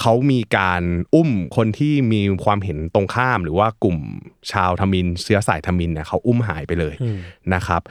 [0.00, 0.82] เขามีการ
[1.14, 3.98] อุ้มคนที่มีความเห็นตรงข้าม หรือว่ากลุ่ม
[4.52, 6.94] ชาวทมินเชื้อสายทมินเนี่ยเขาอุ้มหายไปเลย
[7.54, 7.82] นะครับ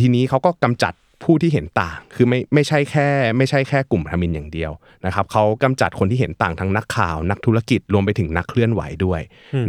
[0.00, 4.72] ทีนี้เขาก็กำจัด ผู้ที่เห็นต่าง คือไม่ไม่ใช่แค่ ไม่ใช่แค่กลุ่มทมินอย่างเดียว
[5.06, 9.20] นะครับเขากำจัดคนที่เห็นต่างทั้งนักข่าว นักธุรกิจรวมไปถึงนักเคลื่อนไหวด้วย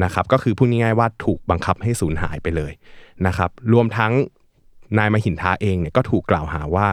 [0.03, 2.71] นะครับก็คือพูดง่ายๆว่าถูกบังคับให้สูญหายไปเลย
[3.27, 4.13] นะครับรวมทั้ง
[4.97, 6.87] นายมหินทาเองเนี่ยก็ถูกกล่าวหาว่า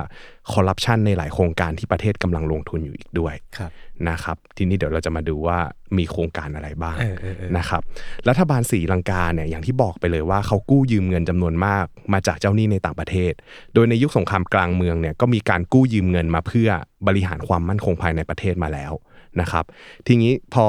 [0.52, 3.70] คอร์รัปชันในหลายโครงการที่ประเทศกำลังลงทุนอยู่อีกด้วยครับ
[4.08, 5.58] นะครับ ทีนี้เดี๋ยวเราจะมาดูว่า
[5.98, 7.82] มีโครงการอะไรบ้างเออเออเออนะครับ
[8.28, 13.32] รัฐบาลศรีลังกาเนี่ยอย่างที่บอกไปเลยว่าเขากู้ยืมเงินจำนวนมาก มาจากเจ้าหนี้ในต่างประเทศ
[13.74, 16.68] โดยในยุคสงครามกลางเมืองเนี่ยก็มีการกู้ยืมเงินมาเพื่อ
[17.06, 18.92] บริหารความมั่นคงภายในประเทศมาแล้ว
[19.40, 19.64] นะครับ
[20.06, 20.66] ทีนี้พอ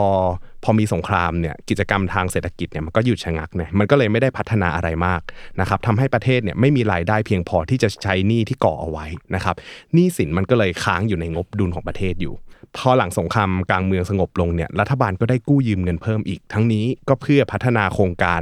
[0.63, 5.21] พอมีสงครามเนี่ยกิจกรรมทางเศรษฐกิจเนี่ยมันก็หยุดชะงักเนี่ยมันก็เลยไม่ได้พัฒนาอะไรมาก
[5.59, 9.55] นะครับทำให้ประเทศเนี่ยไม่มีรายได้เพียงพอที่จะใช้หนี้ที่ก่อเอาไว้นะครับ
[9.93, 12.35] หนี้สินมันก็เลยค้างอยู่ในงบดุลของประเทศอยู่
[12.77, 18.41] พอหลังสงครามกลางเมืองสงบลงเนี่ยรัฐบาลก็ได้กู้ยืมเงินเพิ่มอีก ทั้งนี้ก็เพื่อพัฒนาโครงการ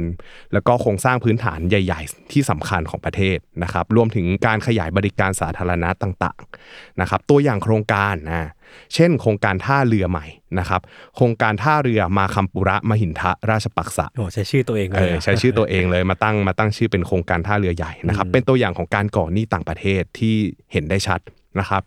[0.52, 8.48] แล้วก็โครงสร้างพื้นฐานใหญ่ ๆ ที่สำคัญของประเทศนะครับรวมถึงการขยายบริการสาธารณะต่างๆนะครับตัวอย่างโครงการนะ
[8.94, 10.26] เช่น โครงการท่าเรือใหม่
[10.58, 10.80] นะครับ
[11.16, 20.36] โครงการท่าเรือมาคัมปุระมหินทะราชปักษะโอ้ใช้ชื่อตัวเองเลเอยอใช้ชื่อตัวเองเลยมาตั้งมาตั้งชื่อเป็นโครงการท่าเรือใหญ่นะครับเป็นตัวอย่างของการก่อหนี้ต่างประเทศที่
[20.72, 21.20] เห็นได้ชัด
[21.60, 21.82] นะครับ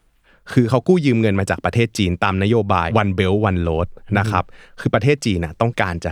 [0.54, 3.88] คือเขากู้ยืมเงินมาจากประเทศจีนตามนโยบาย one belt one road
[4.20, 4.44] นะครับ
[4.80, 6.12] คือประเทศจีนน่ะต้องการจะ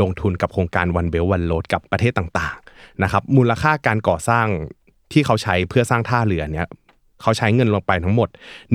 [0.00, 4.46] ลงทุนกับโครงการ one belt one road กับประเทศต่างๆนะครับมูลค่าการก่อสร้าง
[5.12, 6.66] ที่เขาใช้เพื่อสร้างท่าเรือเนี่ย
[7.24, 8.28] เขาใช้เงินลงไปทั้งหมด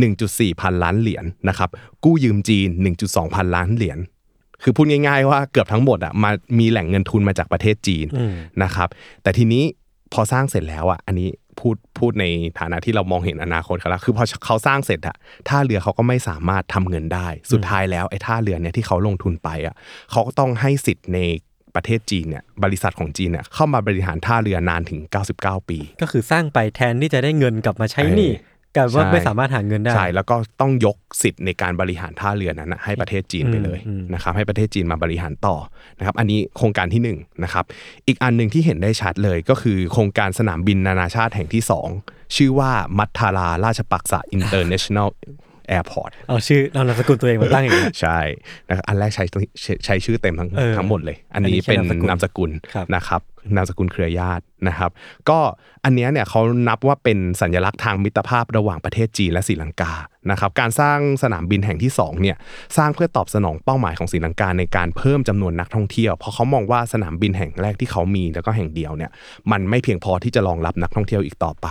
[0.07, 1.69] 1.4 พันล้านเหรียญนะครับ
[2.03, 2.67] กู้ยืมจีน
[3.01, 3.99] 1.2 พันล้านเหรียญ
[4.63, 8.05] คือพูดง่ายๆว่าเกือบทั้งหมดอะมามีแหล่งเงินทุนมาจากประเทศจีน
[8.63, 8.87] นะครับ
[9.23, 9.63] แต่ทีนี้
[10.13, 12.25] พอสร้างเสร็จแล้วอะอันนี้พูดพูดใน
[12.59, 15.15] ฐานะที่เรามองเห็นอนาคตเขาแล้วคือพอเขาสร้างเสร็จอะ
[15.47, 19.75] ท่าเรือเขาก็ไม่สามารถทำเงินได้ สุดท้ายแล้วไอ้ท่าเรือเนี่ยที่เขาลงทุนไปอะ
[20.11, 21.19] เขาก็ต้องให้สิทธิ์ใน
[21.75, 24.99] ประเทศจีนเนี่ยบริษัทของจีนเนี่ยเข้ามาบริหารท่าเรือนานถึง
[25.35, 33.79] 99 ปี ก็คือสร้างไปแทนที่จะได้เงินกลับมาใช้หนี่เออกลายว่าใช่ไม่สามารถหาเงินได้ใช่แล้วก็ต้องยกสิทธิ์ในการบริหารท่าเรือนั้นนะให้ประเทศจีนไปเลย
[34.13, 35.55] นะครับให้ประเทศจีนมาบริหารต่อ
[35.97, 37.65] นะครับอันนี้โครงการที่หนึ่งนะครับ
[38.07, 41.89] อีกอันหนึ่งที่เห็นได้ชัดเลยก็คือโครงการสนามบินนานาชาติแห่งที่สอง
[42.35, 45.09] ชื่อว่ามัททาราราชปักษะ International
[45.77, 48.19] Airport เอาชื่อเอานามสกุลตัวเองมาตั้งอย่างนี้ยใช่
[48.69, 49.23] นะครับอันแรกใช้
[49.61, 53.21] ใช้ใช้ชื่อเต็มทั้งเออทั้งหมดเลย อันอันนี้นี้แค่เป็นนามสกุลนามสกุลครับนะครับ
[53.55, 54.91] นามสกุลเครือญาตินะครับ
[55.29, 55.39] ก็
[55.85, 59.93] อันเนี้ยเนี่ยเขานับว่าเป็นสัญลักษณ์ทางมิตรภาพระหว่างประเทศจีนและศรีลังกา
[60.31, 62.37] นะครับการสร้างสนามบินแห่งที่สองเนี่ย
[62.77, 69.11] สร้างเพื่อตอบสนองเป้าหมายของศรีลังกาในการเพิ่มจำนวนนักท่องเที่ยวเพราะเขามองว่าสนามบินแห่งแรกที่เขามีแล้วก็แห่งเดียวเนี่ย
[69.51, 71.67] มันไม่เพียงพอที่จะรองรับนักท่องเที่ยวอีกต่อไป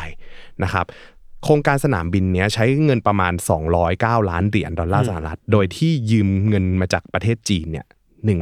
[0.63, 0.87] นะครับ
[1.45, 3.33] โครงการสนามบินเนี้ยใช้เงินประมาณ
[3.81, 7.87] 209 ล้านเหรียญดอลลาร์สหรัฐ โดยที่ยืมเงินมาจากประเทศจีนเนี่ย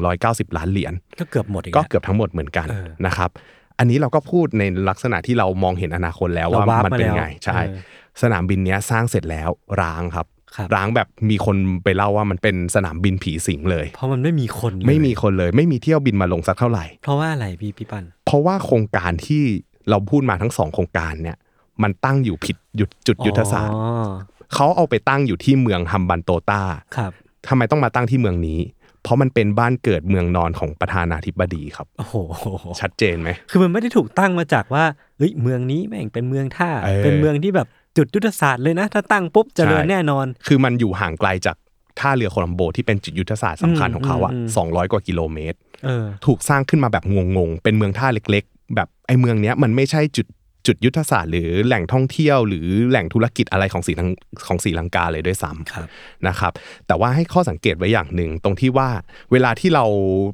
[0.00, 3.30] 190 ล้านเหรียญก็เกือบหมดอีกก็แล้วเกือบทั้งหมดเหมือนกันเออนะครับ
[3.78, 7.78] อันนี้เราก็พูดในลักษณะที่เรามองเห็นอนาคตแล้วว่าเรา warp มันเป็นมาแล้วไงใช่เออ
[8.22, 9.50] สนามบินเนี้ยสร้างเสร็จแล้ว
[9.82, 19.42] ร้างครับครับร้างแบบมีคนไปเล่าว่ามันเป็นสนามบินผีสิงเลย เพราะมันไม่มีคนเลยไม่มีคนเลย ไม่มีเที่ยวบินมาลงสักเท่าไหร่ เพราะว่าอะไรพี่พี่ปันเพราะว่าโครงการที่
[19.90, 21.36] เราพูดมาทั้งสองโครงการเนี่ย
[21.82, 24.06] มันตั้งอยู่ผิดยุดจุดยุทธศาสตร์อ๋อ
[24.54, 26.62] เขาเอาไปตั้งอยู่ที่เมืองฮัมบันโตตา
[26.96, 27.12] ครับ
[27.48, 28.60] ทำไมต้องมาตั้งที่เมืองนี้
[29.02, 32.16] เพราะมันเป็นบ้านเกิดเมืองนอนของประธานาธิบดีครับโอ้โห
[32.80, 34.84] ชัดเจนไหมคือมันไม่ได้ถูกตั้งมาจากว่า
[35.16, 41.56] เฮ้ยเมืองนี้แม่งเป็นเมืองท่าเออเป็นเมืองที่แบบจุดยุทธศาสตร์เลยนะ ถ้าตั้งปุ๊บเจริญใช่แน่นอน คือมันอยู่ห่างไกลจาก
[42.00, 47.04] ท่าเรือโคลัมโบที่เป็นจุดยุทธศาสตร์สำคัญอืมของเขาอะอืมสองร้อยกว่ากิโลเมตรเออถูกสร้างขึ้นมาแบบ
[47.36, 50.26] งงๆ เป็นเมืองท่าเล็ก ๆ แบบไอ้เมืองเนี้ยมันไม่ใช่จุด
[50.66, 54.08] จุดยุทธศาสตร์หรือแหล่งท่องเที่ยวหรือแหล่งธุรกิจอะไรของศรีลัง
[54.46, 55.88] ของศรีลังกาเลยด้วยซ้ำครับ
[56.28, 56.52] นะครับ
[56.86, 58.88] แต่ว่าให้ข้อสังเกตไว้อย่างหนึ่งตรงที่ว่า
[59.32, 59.84] เวลาที่เรา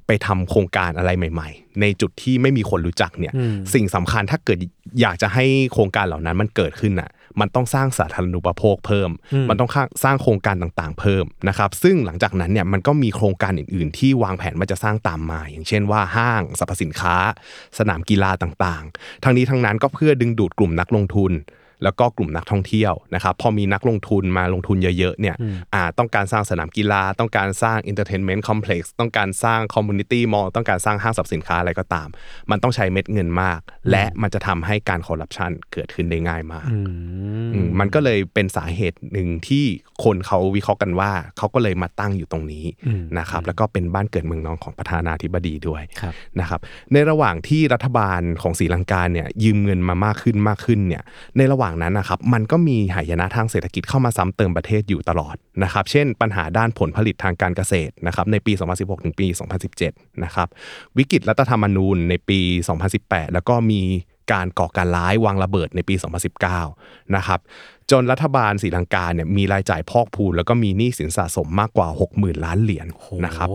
[0.07, 4.59] ไปทำโครงการอะไรใหม่ ๆ ในจุดที่ไม่มีคนรู้จักเนี่ยอืมสิ่งสำคัญถ้าเกิด
[5.01, 9.11] อยากจะให้โครงการเหล่านั้นมันเกิดขึ้นน่ะ มันต้องสร้างสาธารณูปโภคเพิ่ม
[9.49, 9.71] มันต้อง
[10.05, 17.17] สร้างโครงการต่างๆ เพิ่มนะครับ ซึ่งหลังจากนั้นเนี่ยมันก็มีโครงการอื่นๆ ที่วางแผนว่าจะสร้างตามมา อย่างเช่นว่าห้างสรรพสินค้า
[17.79, 21.33] สนามกีฬาต่างๆ ทั้งนี้ทั้งนั้นก็เพื่อดึงดูดกลุ่มนักลงทุน
[21.85, 25.37] แล้วก็กลุ่มนักท่องเที่ยวนะครับพอมีนักลงทุนมาลงทุนเยอะๆเนี่ย
[25.75, 32.09] อ่าต้องการสร้างสนามกีฬา ต้องการสร้าง entertainment complex ต้องการสร้าง community mall ต้องการสร้างห้างสรรพสินค้าอะไรก็ตาม
[32.51, 36.87] มันต้องใช้เม็ดเงินมาก และมันจะทำให้การคอร์รัปชันเกิดขึ้นได้ง่ายมากอืม
[37.55, 39.65] อืมมันก็เลยเป็นสาเหตุหนึ่งที่
[40.05, 46.61] คนเขาวิเคราะห์กันว่าเขาก็เลยมาตั้งอยู่ตรงนี้อืมนะครับแล้วก็เป็นบ้านเกิดเมืองนอนของประธานาธิบดีด้วยครับนะครับ
[46.93, 51.03] ในระหว่างที่รัฐบาลของศรีลังกาเนี่ยยืมเงินมามากขึ้นมากขึ้นเนี่ย
[51.37, 59.27] ในระหว่างนั้นนะครับมันก็มีหายนะทางเศรษฐกิจเข้ามาซ้ำเติมประเทศอยู่ตลอดนะครับเช่น ปัญหาด้านผลผลิตทางการเกษตรนะครับในปี 2016 ถึงปี
[59.75, 60.49] 2017 นะครับ
[60.99, 62.41] วิกฤตรัฐธรรมนูญในปี
[62.87, 63.83] 2018 แล้วก็มี
[64.33, 65.95] การก่อการร้ายวางระเบิดในปี
[66.55, 67.41] 2019 นะครับ
[67.91, 72.87] จนรัฐบาลศรีลังกาเนี่ยมีรายจ่ายพอกพูนแล้วก็มีหนี้สินสะสมมากกว่า 60,000 ล้านเหรียญ
[73.25, 73.49] นะครับ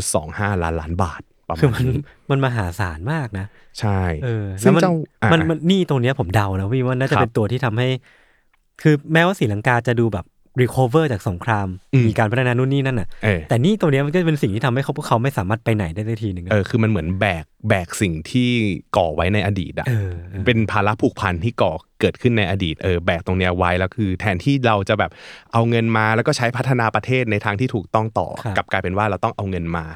[0.00, 1.22] 2.25 ล้านล้านบาท
[1.52, 3.46] ประคือมามัณนนี้มันมหาศาลมากนะ
[3.80, 7.88] ใช่เออซึ่งแล้วมันเจ้าอะมันมันนี่ตรงเนี้ยผมเดานะพี่ว่าน่าจะครับเป็นตัวที่ทำให้
[8.82, 10.26] คือแม้ว่าศรีลังกาจะดูแบบ
[10.62, 18.50] recover จากสงครามอืมมีการพัฒนานู่นนี่นั่นน่ะเออแต่นี่ตัวเนี้ยมันก็เป็นสิ่งที่ทำให้เขาพวกเขาไม่สามารถไปไหนได้สักทีหนึ่งอะเออคือมันเหมือนแบกแบกสิ่งที่
[18.96, 25.10] ก่อไว้ในอดีตอะเออเออเป็นภาระผูกพันที่ก่อเกิดขึ้นในอดีตเออแบกตรงเนี้ยไว้แล้วคือ แทนที่เราจะแบบ
[25.52, 29.86] เอาเงินมาแล้วก็ใช้พัฒนาประเทศในทางที่ถูกต้องต่อครับกลับกลายเป็นว่าเราต้องเอาเงินมา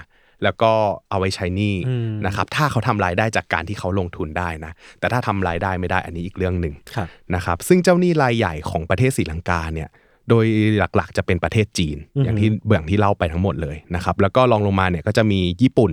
[0.45, 0.73] แล้วก็
[1.11, 9.91] เอาไว้ใช้หนี้อืมนะครับถ้าเขาทำรายได้จากการที่เขาลงทุนได้นะแต่ถ้าทำรายได้ไม่ได้อันนี้อีกเรื่องหนึ่งครับนะครับซึ่งเจ้าหนี้รายใหญ่ของประเทศศรีลังกาเนี่ย
[10.31, 10.47] โดย
[10.79, 15.93] หลักๆ จะเป็นประเทศจีนอือฮึอย่างที่เบื้องที่เล่าไปทั้งหมดเลยนะครับแล้วก็รองลงมาเนี่ยก็จะมีญี่ปุ่น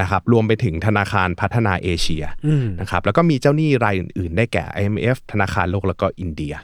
[0.00, 6.54] นะครับรวมไปถึงธนาคารพัฒนาเอเชียอืมนะครับแล้วก็มีเจ้าหนี้รายอื่นๆ ได้แก่ IMF ธนาคารโลกแล้วก็อินเดีย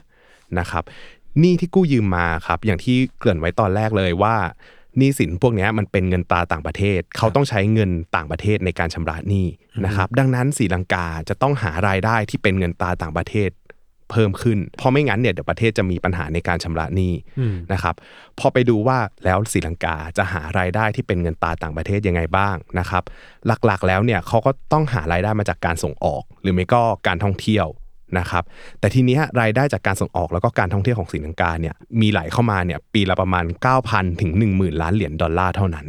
[0.59, 0.83] นะครับ
[1.39, 4.35] หนี้ที่กู้ยืมมาครับอย่างที่เกริ่นไว้ตอนแรกเลยว่า
[4.97, 9.47] หนี้สินพวกเนี้ยมันเป็นเงินตราต่างประเทศ เขาต้องใช้เงินต่างประเทศในการชำระหนี้
[9.85, 13.51] นะครับ ดังนั้นศรีลังกาจะต้องหารายได้ที่เป็นเงินตราต่างประเทศ
[14.11, 17.95] เพิ่มขึ้น เพราะไม่งั้นเนี่ยเดี๋ยวประเทศจะมีปัญหาในการชำระหนี้อืมนะครับ
[18.39, 23.03] พอไปดูว่าแล้วศรีลังกาจะหารายได้ที่เป็นเงินตราต่างประเทศยังไงบ้างนะครับ
[23.65, 27.65] หลักๆแล้วเนี่ยเขาก็ต้องหารายได้มาจากการส่งออก หรือไม่ก็การท่องเที่ยว
[28.19, 28.43] นะครับ
[28.79, 33.45] แต่ทีนี้รายได้จากการส่งออกแล้วก็การท่องเที่ยวของศรีลังกาเนี่ยมีไหลเข้ามาเนี่ยปีละประมาณ
[33.83, 35.87] 9,000 ถึง 10,000 ล้านเหรียญดอลลาร์เท่านั้น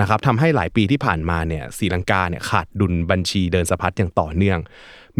[0.00, 4.58] นะครับทำให้หลายปีที่ผ่านมาเนี่ยศรีลังกาเนี่ยขาดดุลบัญชีเดินสะพัดอย่างต่อเนื่อง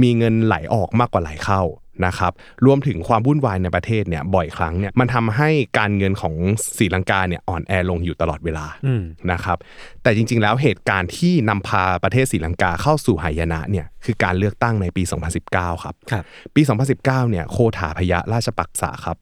[0.02, 1.62] มีเงินไหลออกมากกว่าไหลเข้า
[2.06, 2.32] นะครับ
[2.66, 6.34] รวมถึงความวุ่นวายในประเทศเนี่ยบ่อยครั้งเนี่ยมันทำให้การเงินของ
[6.78, 9.56] ศรีลังกาเนี่ยอ่อนแอลงอยู่ตลอดเวลาอืมนะครับ
[10.02, 15.02] แต่จริงๆแล้วเหตุการณ์ที่นำพาประเทศศรีลังกาเข้าสู่หายนะเนี่ยคือการเลือกตั้งในปี
[15.42, 16.62] 2019 ครับครับปี
[16.96, 19.16] 2019 เนี่ยโคถาพยะราชปักษาครับ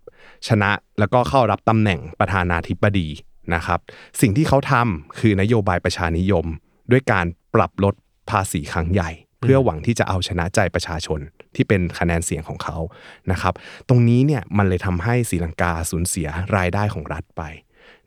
[0.49, 3.09] ชนะแล้วก็เข้ารับตำแหน่งประธานาธิบดี
[3.55, 3.81] นะครับ
[4.21, 6.47] สิ่งที่เขาทำคือนโยบายประชานิยม
[6.91, 7.95] ด้วยการปรับลด
[8.31, 9.11] ภาษีครั้งใหญ่
[9.41, 11.21] เพื่อหวังที่จะเอาชนะใจประชาชน
[11.57, 12.79] ที่เป็นคะแนนเสียงของเขา
[13.31, 13.55] นะครับ
[13.89, 17.43] ตรงนี้เนี่ยมันเลยทำให้ศรีลังกาสูญเสียรายได้ของรัฐไป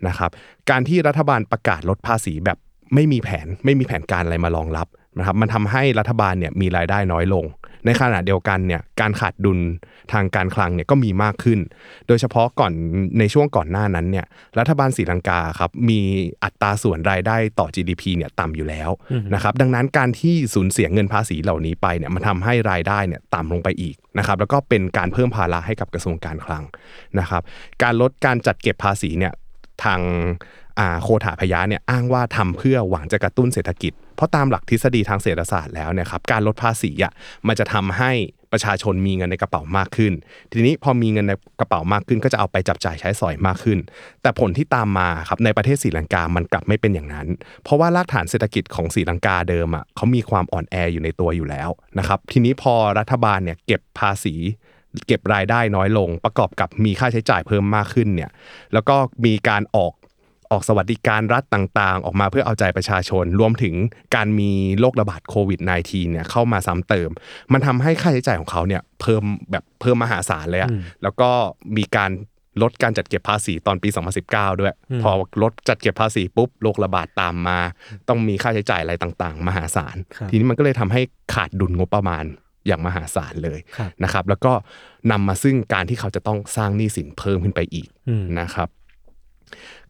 [0.07, 0.31] นะครับ
[0.69, 2.57] การที่รัฐบาลประกาศลดภาษีแบบ
[2.93, 7.45] ไม่มีแผนไม่มีแผนการอะไรมารองรับนะครับมันทำให้รัฐบาลเนี่ยมีรายได้น้อยลง
[7.85, 9.59] ในขณะเดียวกันเนี่ยการขาดดุล
[10.13, 11.59] ทางการคลังเนี่ยก็มีมากขึ้น
[12.07, 12.71] โดยเฉพาะก่อน
[13.19, 14.25] ในช่วงก่อนหน้านั้นเนี่ย
[14.59, 15.99] รัฐบาลศรีลังกาครับมี
[16.43, 18.89] อัตราส่วนรายได้ต่อ GDP เนี่ยต่ำอยู่แล้ว
[19.33, 26.63] นะครับดังนั้นการที่สูญเสียเงินภาษีเหล่านี้ไปเนี่ยมันทำให้รายได้เนี่ยต่ำลงไปอีกนะครับแล้วก็เป็นการเพิ่มภาระให้กับกระทรวงการคลัง
[27.19, 27.41] นะครับ
[27.83, 29.33] การลดการจัดเก็บภาษีเนี่ย
[29.83, 30.01] ทาง
[30.68, 30.68] อ่า
[31.03, 37.13] โคถาพยาเนี่ยอ้างว่าทำเพื่อหวังจะกระตุ้นเศรษฐกิจ เพราะตามหลักทฤษฎีทางเศรษฐศาสตร์แล้วเนี่ยครับการลดภาษีอะ
[37.47, 38.11] มันจะทำให้
[38.53, 40.13] ประชาชนมีเงินในกระเป๋ามากขึ้น
[40.51, 43.79] ทีนี้พอมีเงินในกระเป๋ามากขึ้น ก็จะเอาไปจับจ่ายใช้สอยมากขึ้น
[44.21, 47.27] แต่ผลที่ตามมาครับในประเทศศรีลังกา มันกลับไม่เป็นอย่างนั้น
[47.63, 54.35] เพราะว่ารากฐานเศรษฐกิจของศรีลังกาเดิมอะเขามีความอ่อนแออยู่ในตัวอยู่แล้วนะครับทีนี้พอรัฐบาลเนี่ยเก็บภาษี
[55.07, 58.31] เก็บรายได้น้อยลง ประกอบกับมีค่าใช้จ่ายเพิ่มมากขึ้นเนี่ย
[58.73, 59.93] แล้วก็มีการออก
[60.51, 63.75] ออกสวัสดิการรัฐต่างๆ ออกมาเพื่อเอาใจประชาชน รวมถึง
[64.15, 67.09] การมีโรคระบาดโควิด -19 เนี่ยเข้ามาซ้ำเติม
[67.53, 70.71] มันทำให้ค่าใช้จ่ายของเขาเนี่ยเพิ่มแบบเพิ่มมหาศาลเลยอะ
[71.03, 71.29] แล้วก็
[71.77, 72.11] มีการ
[72.61, 73.89] ลดการจัดเก็บภาษีตอนปี
[74.25, 77.59] 2019 ด้วย พอลดจัดเก็บภาษีปุ๊บโรคระบาดตามมา
[78.09, 81.01] ต้องมีค่าใช้จ่ายอะไรต่างๆ มหาศาลครับทีนี้มันก็เลยทำให้
[81.33, 82.25] ขาดดุลงบประมาณ
[82.67, 84.53] อย่างมหาศาลเลยครับนะครับ แล้วก็
[85.11, 88.69] นำมาซึ่งการที่เขาจะต้องสร้างหนี้สินเพิ่มขึ้นไปอีกอืมนะครับ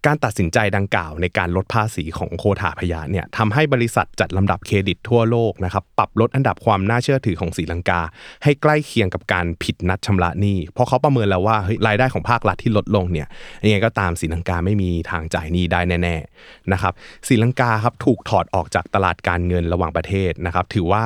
[0.06, 8.02] การตัดสินใจดังกล่าวในการลดภาษีของโคถาพยาเนี่ยทำให้บริษัทจัดลำดับเครดิตทั่วโลกนะครับปรับลดอันดับความน่าเชื่อถือของศรีลังกา
[8.44, 13.28] ให้ใกล้เคียงกับการผิดนัดชำระหนี้เพราะเขาประเมินแล้วว่าเฮ้ยรายได้ของภาครัฐที่ลดลงเนี่ย
[13.66, 16.94] ยังไงก็ตามศรีลังกาไม่มีทางจ่ายหนี้ได้แน่ๆนะครับ
[17.28, 21.06] ศรีลังกาครับถูกถอดออกจากตลาดการเงินระหว่างประเทศนะครับถือว่า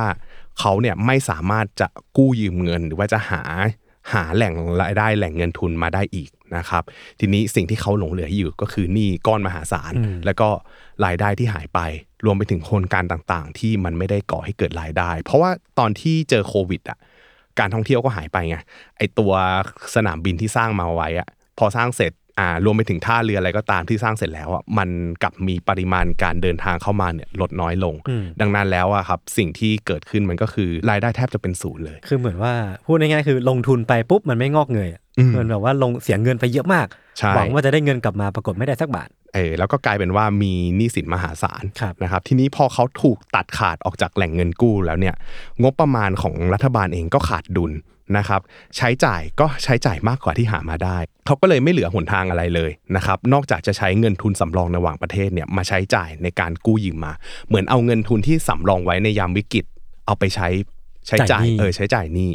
[0.59, 3.43] เขาเนี่ยไม่สามารถจะกู้ยืมเงินหรือว่าจะหา
[4.11, 6.83] หาแหล่งรายได้แหล่งเงินทุนมาได้อีกนะครับ
[7.19, 9.93] ทีนี้สิ่งที่เขาหลงเหลืออยู่ก็คือหนี้ก้อนมหาศาล
[10.25, 10.49] แล้วก็
[11.05, 11.79] รายได้ที่หายไป
[12.25, 16.97] รวมไปถึงโครงการต่างๆ ที่มันไม่ได้ก่อให้เกิดรายได้ เพราะว่าตอนที่เจอโควิดอะ
[17.59, 18.57] การท่องเที่ยวก็หายไปไง
[18.97, 19.31] ไอตัว
[19.95, 24.89] สนามบินที่สร้างมาไว้อะพอสร้างเสร็จ อ่ารวมไปถึงท่าเรืออะไรก็ตามที่สร้างเสร็จแล้วอะมัน
[25.23, 27.95] กลับมีปริมาณการเดินทางเข้ามาเนี่ยลดน้อยลง
[28.41, 32.53] ดังนั้นแล้วอะครับสิ่งที่เกิดขึ้นมันก็คือรายได้แทบจะเป็นศูนย์เลย คือเหมือนว่า
[32.85, 45.15] พูดง่ายๆคือลงทุนไปปุ๊บมันไม่งอกเงยอะอืมมันแบบว่าลงเสียเงินไปเยอะมากใช่หวังว่าจะได้เงินกลับมาปรากฏไม่ได้สักบาทเออแล้วก็กลายเป็นว่ามีหนี้สินมหาศาลครับนะครับทีนี้พอเขาถูกตัดขาดออกจากแหล่งเงินกู้แล้วเนี่ย
[45.61, 47.71] งบประมาณของรัฐบาลเองก็ขาดดุล
[48.17, 48.41] นะครับ
[48.77, 57.13] ใช้จ่ายก็ใช้จ่ายมากกว่าที่หามาได้ เขาก็เลยไม่เหลือหนทางอะไรเลยนะครับนอกจากจะใช้เงินทุนสำรองในระหว่างประเทศเนี่ยมาใช้จ่ายในการกู้ยืมมา
[57.47, 59.65] เหมือนเอาเงินทุนที่สำรองไว้ในยามวิกฤต
[60.05, 60.49] เอาไปใช้
[61.07, 62.31] ใช้จ่ายจ่ายหนี้เออใช้จ่ายหนี้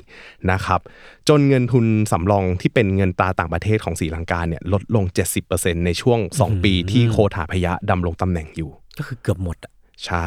[0.50, 0.80] นะครับ
[1.28, 5.04] จนเงินทุนสำรองที่เป็นเงินตราต่างประเทศของศรีลังกาเนี่ยลดลง
[5.44, 9.72] 70%ในช่วง 2 ปีที่โคถาพยะดำรงตำแหน่งอยู่ ก็คือเกือบหมดอะ
[10.06, 10.26] ใช่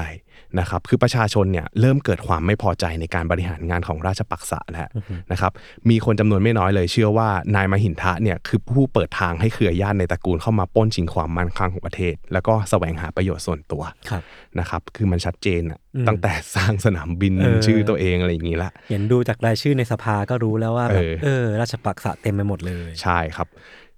[0.60, 4.90] นะครับคือประชาชนเนี่ยเริ่มเกิดความไม่พอใจในการบริหารงานของราชปักษะแล้ว
[5.32, 5.52] นะครับ
[5.90, 14.22] มีคนจำนวนไม่น้อยเลย เชื่อว่านายมหินทะเนี่ยคือผู้เปิดทางให้เครือญาติในตระกูลเข้ามาปล้นชิงความมั่นคงของประเทศ แล้วก็แสวงหาประโยชน์ส่วนตัวครับ
[14.60, 23.48] นะครับคือมันชัดเจนอะอืมตั้งแต่สร้างสนามบินเออชื่อตัวเองอะไรอย่างนี้ละเห็นดูจากรายชื่อในสภาก็รู้แล้วว่าแบบเออเออราชปักษะเต็มไปหมดเลย ใช่ครับ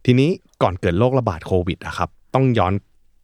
[0.06, 0.30] ทีนี้
[0.62, 2.74] ก่อนเกิดโรคระบาดโควิดอะครับต้องย้อน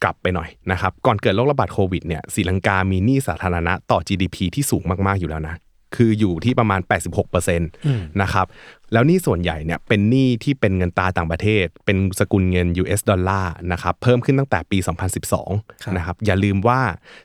[0.02, 5.56] กลับไปหน่อยนะครับก่อนเกิดโรคระบาดโควิดเนี่ยศรีลังกามีหนี้สาธารณะต่อ GDP ที่สูงมากๆอยู่แล้วนะ
[5.96, 6.80] คืออยู่ที่ประมาณ
[7.30, 8.46] 86%นะครับ
[8.92, 16.80] แล้วหนี้ส่วนใหญ่เนี่ยเป็นหนี้ที่เป็นเงินตราต่างประเทศ เป็นสกุลเงิน US ดอลลาร์นะครับ เพิ่มขึ้นตั้งแต่ปีครับ2012 นะครับ อย่าลืมว่า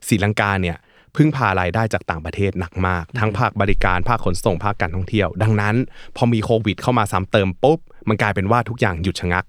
[0.07, 0.77] ศรีลังกาเนี่ย
[1.15, 5.75] พึ่งพารายได้จากต่างประเทศหนักมาก ทั้งภาคบริการ ภาคขนส่ง ภาคการท่องเที่ยว ดังนั้น
[6.15, 9.45] พอมีโควิดเข้ามาซ้ำเติมปุ๊บ มันกลายเป็นว่าทุกอย่างหยุดชะงัก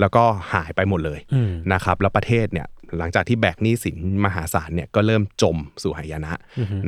[0.00, 2.66] แล้วก็หายไปหมดเลยอืมนะครับแล้วประเทศเนี่ย
[2.98, 6.32] หลังจากที่แบกหนี้สินมหาศาลเนี่ยก็เริ่มจมสู่หายนะ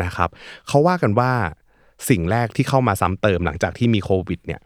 [0.04, 0.28] นะครับ
[0.68, 1.32] เขาว่ากันว่า
[2.10, 4.60] สิ่งแรกที่เข้ามาซ้ำเติมหลังจากที่มีโควิดเนี่ย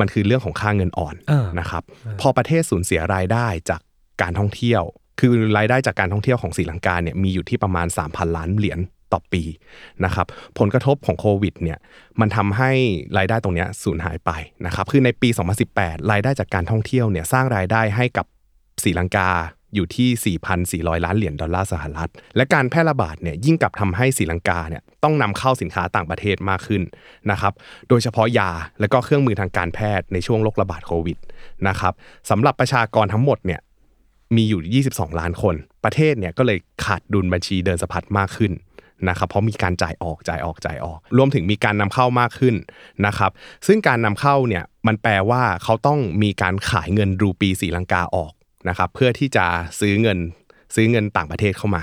[0.00, 1.82] มันคือเรื่องของค่าเงินอ่อนเออนะครับ
[2.20, 3.80] พอประเทศสูญเสียรายได้จาก
[4.22, 4.82] การท่องเที่ยว
[5.20, 8.78] คือรายได้จากการท่องเที่ยวของศรีลังกาเนี่ยมีอยู่ที่ประมาณ 3,000 ล้านเหรียญ
[9.12, 9.42] ต่อปี
[10.04, 10.26] นะครับ
[10.58, 11.78] ผลกระทบของโควิดเนี่ย
[12.20, 12.70] มันทำให้
[13.18, 14.30] รายได้ตรงนี้สูญหายไป
[14.66, 15.28] นะครับคือในปี
[15.70, 18.26] 2018 รายได้จากการท่องเที่ยวเนี่ยสร้างรายได้ให้กับ
[18.82, 19.30] ศรีลังกา
[19.74, 20.38] อยู่ที่
[20.82, 26.82] 4,400 ล้านเหรียญดอลลาร์สหรัฐ และการแพร่ระบาดเนี่ยยิ่งกลับทำให้ศรีลังกาเนี่ยต้องนำเข้าสินค้าต่างประเทศมากขึ้น
[27.30, 27.52] นะครับ
[27.88, 31.18] โดยเฉพาะยาและก็เครื่องมือทางการแพทย์ในช่วงโรคระบาดโควิด
[31.68, 31.92] นะครับ
[32.30, 33.60] สำหรับประชากรทั้งหมดเนี่ย
[34.36, 38.52] มีอยู่ 22 ล้านคน ประเทศเนี่ยก็เลยขาดดุลบัญชีเดินสะพัดมากขึ้น
[39.08, 42.54] นะครับเพราะมีการจ่ายออกจ่ายออกจ่ายออก รวมถึงมีการนำเข้ามากขึ้น
[43.06, 43.30] นะครับ
[43.66, 48.32] ซึ่งการนำเข้าเนี่ยมันแปลว่าเขาต้องมีการขายเงินรูปีสีลังกาออก
[48.68, 49.46] นะครับเพื่อที่จะ
[49.80, 50.18] ซื้อเงิน
[50.74, 51.82] ซื้อเงินต่างประเทศเข้ามา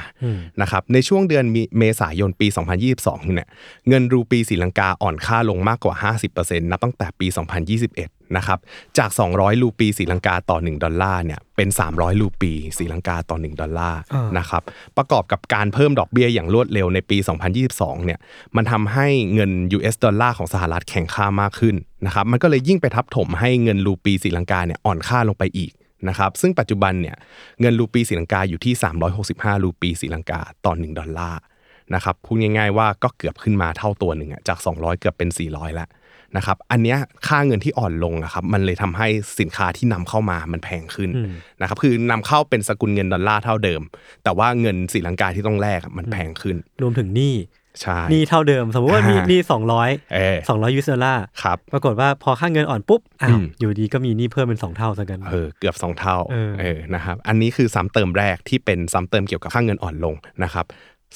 [0.62, 2.48] นะครับในช่วงเดือนมีเมษายนปี
[2.92, 3.48] 2022เนี่ย
[3.88, 5.96] เงินรูปีศรีลังกาอ่อนค่าลงมากกว่า
[6.34, 8.60] 50%นับตั้งแต่ปี 2021นะครับ
[8.98, 14.64] จาก 200 รูปีศรีลังกาต่อ 1 ดอลลาร์เนี่ยเป็น 300 รูปีศรีลังกาต่อ 1 ดอลลาร์อ่านนะครับ
[14.98, 17.18] ประกอบกับการเพิ่มดอกเบี้ยอย่างรวดเร็วในปี
[17.62, 18.20] 2022เนี่ย
[18.56, 21.76] มันทำให้เงิน US ดอลลาร์ของสหรัฐแข็งค่ามากขึ้น
[22.06, 25.72] นะครับมันก็เลยยิ่งไปทับถมให้เงินรูปีศรีลังกาเนี่ยอ่อนค่าลงไปอีก
[26.10, 27.16] นะครับซึ่งปัจจุบันเนี่ย
[27.62, 28.74] เงินรูปีศรีลังกาอยู่ที่
[29.20, 31.42] 365 รูปีศรีลังกาต่อ1ดอลลาร์
[31.96, 35.90] นะครับพูดง่ายๆว่าก็เกือบขึ้นมาเท่าตัวหนึ่งอะจาก 200 เกือบเป็น 400 แล้ว
[36.38, 39.08] นะครับอันเนี้ยค่าเงินที่อ่อนลงอะครับมันเลยทำให้
[39.40, 41.10] สินค้าที่นำเข้ามามันแพงขึ้น
[41.62, 43.82] นะครับคือนำเข้าเป็นสกุลเงินดอลลาร์เท่าเดิม
[44.24, 47.36] แต่ว่าเงินศรีลังกาที่ต้องแลกอะมันแพงขึ้น รวมถึงหนี้
[47.82, 60.66] ใช่หนี้เท่าเดิม สมมติว่ามีอ่าหนี้สองร้อยเออสองร้อย US ละครับปรากฏว่าพอค่าเงินอ่อนปุ๊บอ้าอืวมอยู่ดีก็มีหนี้เพิ่มเป็นสองเท่าซะกันเออเกือบ2เท่าเออเออนะครับอันนี้คือซ้ำเติมแรกที่เป็นซ้ำเติมเกี่ยวกับค่าเงินอ่อนลงนะครับ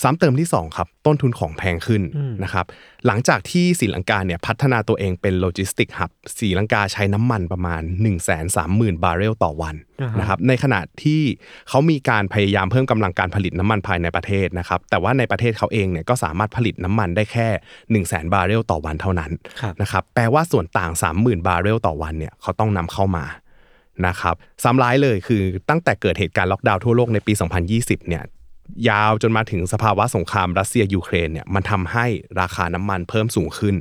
[0.02, 2.02] ซ้ำเติมที่สองครับ ต้นทุนของแพงขึ้น
[2.44, 2.66] นะครับ
[3.06, 8.48] หลังจากที่ศรีลังกาเนี่ยพัฒนาตัวเองเป็น logistic hub ศรีลังกาใช้น้ำมันประมาณ 1 3 0 0
[8.82, 9.76] 0 0 บาร์เรลต่อวัน
[10.20, 11.22] นะครับในขณะที่
[11.70, 19.32] เขามีการพยายามเพิ่มกำลังการผลิตน้ำมันภายในประเทศนะครับแต่ว่าในประเทศเขาเองเนี่ยก็สามารถผลิตน้ำมันได้แค่ 1 0 0 0 0 0บาร์เรลต่อวันเท่านั้น
[19.62, 23.26] ครับนะครับแปลว่าส่วนต่าง 30,000 บาร์เรลต่อวันเนี่ยเขาต้องนำเข้ามา
[24.08, 27.34] นะครับซ้ำร้ายเลยคือตั้งแต่เกิดเหตุการณ์ล็อกดาวน์ทั่วโลกในปี
[27.72, 28.24] 2020 เนี่ย
[28.90, 32.06] ยาวจนมาถึงสภาวะสงครามรัสเซียยูเครนเนี่ยมันทำให้
[32.42, 33.76] ราคาน้ำมันเพิ่มสูงขึ้น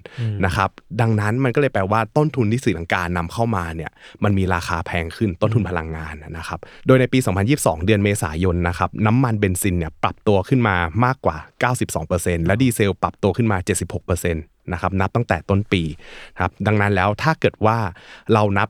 [0.45, 0.71] นะครับ
[1.01, 3.91] ดังนั้นมันก็เลยแปลว่าต้นทุนที่ศรีลังกานำเข้ามาเนี่ย
[4.25, 7.19] มันมีราคาแพงขึ้นต้นทุนพลังงานนะครับโดยในปี
[7.53, 11.37] 2022 เดือนเมษายนนะครับน้ำมันเบนซินเนี่ยปรับตัวขึ้นมามากกว่า
[11.93, 13.59] 92%และดีเซลปรับตัวขึ้นมา
[14.05, 15.83] 76%นะครับนับตั้งแต่ต้นปี
[16.41, 17.79] ครับดังนั้นแล้วถ้าเกิดว่า
[18.33, 18.69] เรานับ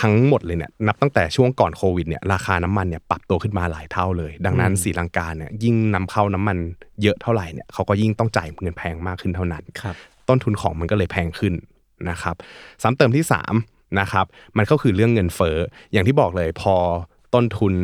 [0.00, 6.58] ทั้งหมดเลยเนี่ยนับตั้งแต่ช่วงก่อนโควิดเนี่ยราคาน้ำมันเนี่ยปรับตัวขึ้นมาหลายเท่าเลย ดังนั้นศรีลังกาเนี่ยยิ่งนำเข้าน้ำมัน
[7.02, 9.94] เยอะเท่าไหร่เนี่ยเขาก็ยิ่งต้องจ่ายเงินแพงมากขึ้นเท่านั้นครับ
[10.28, 11.54] ต้นทุนของมันก็เลยแพงขึ้น
[12.10, 12.34] นะครับ
[12.82, 13.24] ซ้ำเติมที่
[13.60, 14.26] 3นะครับ
[14.56, 15.56] มันก็คือเรื่องเงินเฟ้อ
[15.92, 16.74] อย่างที่บอกเลยพอ
[17.34, 17.74] ต้นทุน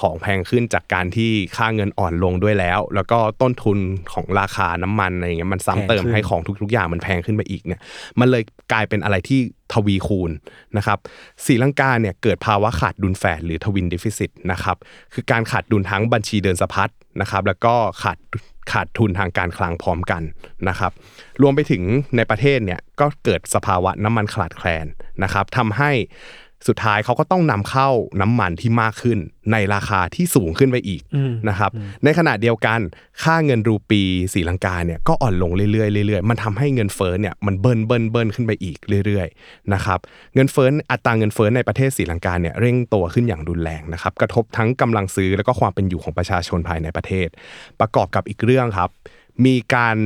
[0.00, 3.78] ของแพงขึ้นจากการที่ค่าเงินอ่อนลงด้วยแล้ว แล้วก็ต้นทุน
[4.12, 7.80] ของราคาน้ำมันอะไรอย่างเงี้ยมันซ้ำเติมแพงขึ้นให้ของทุกๆอย่างมันแพงขึ้นไปอีกเนี่ย
[8.20, 8.42] มันเลย
[8.72, 9.40] กลายเป็นอะไรที่
[9.72, 10.30] ทวีคูณ
[10.76, 10.98] นะครับ
[11.44, 14.76] ศรีลังกาเนี่ยเกิดภาวะขาดดุลแฝดหรือ twin deficit นะครับ
[15.12, 16.90] คือการขาดดุลทั้งบัญชีเดินสะพัด
[17.20, 18.18] นะครับแล้วก็ขาด
[18.72, 20.22] ขาดทุนทางการคลังพร้อมกัน
[20.68, 20.92] นะครับ
[21.42, 21.82] รวมไปถึง
[22.16, 24.86] ในประเทศเนี่ยก็เกิดสภาวะน้ำมันขาดแคลน
[25.22, 25.90] นะครับทำให้
[26.68, 27.88] สุดท้ายเขาก็ต้องนำเข้า
[28.20, 29.18] น้ำมันที่มากขึ้น
[29.52, 31.02] ในราคาที่สูงขึ้นไปอีก
[31.48, 31.70] นะครับ
[32.04, 32.80] ในขณะเดียวกัน
[33.22, 39.98] ค่าเงินรูปีศรีลังกาเนี่ยก็อ่อนลงเรื่อยๆเรื่อยๆมันทำให้เงินเฟ้อเนี่ยมันเบิ้ลเบิ้ลเบิ้ลขึ้นไปอีกเรื่อยๆนะครับ
[40.34, 47.28] เงินเฟ้ออัตราเงินเฟ้อในประเทศศรีลังกาเนี่ยเร่งตัวขึ้นอย่างรุนแรงนะครับกระทบทั้งกำลังซื้อแล้วก็ความเป็นอยู่ของประชาชนภายในประเทศ
[47.80, 48.90] ประกอบกับอีกเรื่องครับ
[49.44, 49.96] มีการ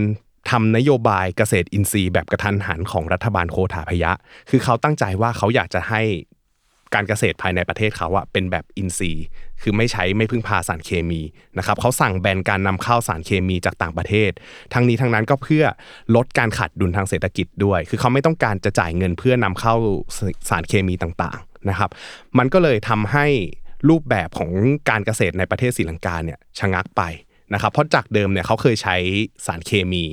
[0.51, 4.13] ทำนโยบายเกษตรอินทรีย์แบบกระทันหันของรัฐบาลโคถาพยะ
[4.51, 6.03] คือเขาตั้งใจว่าเขาอยากจะให้
[6.95, 9.25] การเกษตรภายในประเทศเขาอะเป็นแบบอินทรีย์
[9.63, 11.21] คือไม่ใช้ไม่พึ่งพาสารเคมี
[11.59, 14.31] นะครับเขาสั่งแบนการนำเข้าสารเคมีจากต่างประเทศ
[14.73, 15.65] ทั้งนี้ทั้งนั้นก็เพื่อ
[16.17, 19.75] ลดการขาดดุลทางเศรษฐกิจด้วย คือเขาไม่ต้องการจะจ่ายเงินเพื่อนำเข้า
[20.49, 21.91] สารเคมีต่างๆนะครับ
[22.39, 23.27] มันก็เลยทำให้
[23.89, 24.51] รูปแบบของ
[24.89, 27.03] การเกษตรในประเทศศรีลังกาเนี่ยชะงักไป
[27.55, 28.97] นะครับเพราะจากเดิมเนี่ยเขาเคยใช้
[29.47, 30.05] สารเคมี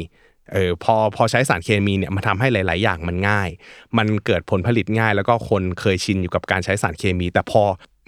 [0.53, 3.49] เออพอพอใช้สารเคมีเนี่ยมันทำให้หลาย ๆ อย่างมันง่าย
[3.97, 7.63] มันเกิดผลผลิตง่าย แล้วก็คนเคยชินอยู่กับการใช้สารเคมี แต่พอ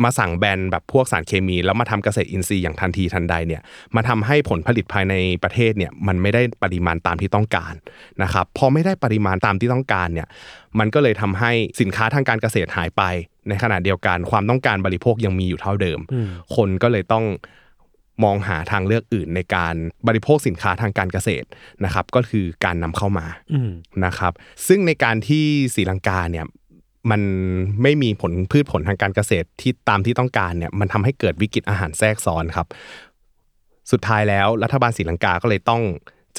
[0.06, 3.62] มาสั่งแบนแบบพวกสารเคมี แล้วมาทำเกษตรอินทรีย์อย่างทันทีทันใดเนี่ย
[3.96, 7.74] มาทำให้ผลผลิตภายในประเทศเนี่ยมันไม่ได้ปริมาณตามที่ต้องการ
[8.24, 10.28] นะครับพอไม่ได้ปริมาณตามที่ต้องการเนี่ย
[10.80, 13.04] มันก็เลยทำให้สินค้าทางการเกษตรหายไป
[13.48, 16.00] ในขณะเดียวกันความต้องการบริโภคยังมีอยู่เท่าเดิม
[16.56, 17.26] คนก็เลยต้อง
[18.24, 19.76] มองหาทางเลือกอื่นในการ
[20.08, 21.48] บริโภคสินค้าทางการเกษตร
[21.86, 23.72] นะครับ ก็คือการนำเข้ามาอืม
[24.06, 24.34] นะครับ
[24.68, 26.46] ซึ่งในการที่ศรีลังกาเนี่ย
[27.12, 27.22] มัน
[27.82, 32.68] ไม่มีผลพืชผลทางการเกษตรที่ตามที่ต้องการเนี่ยมันทำให้เกิดวิกฤตอาหารแทรกซ้อนครับ
[33.92, 35.82] สุดท้ายแล้วรัฐบาลศรีลังกาก็เลยต้อง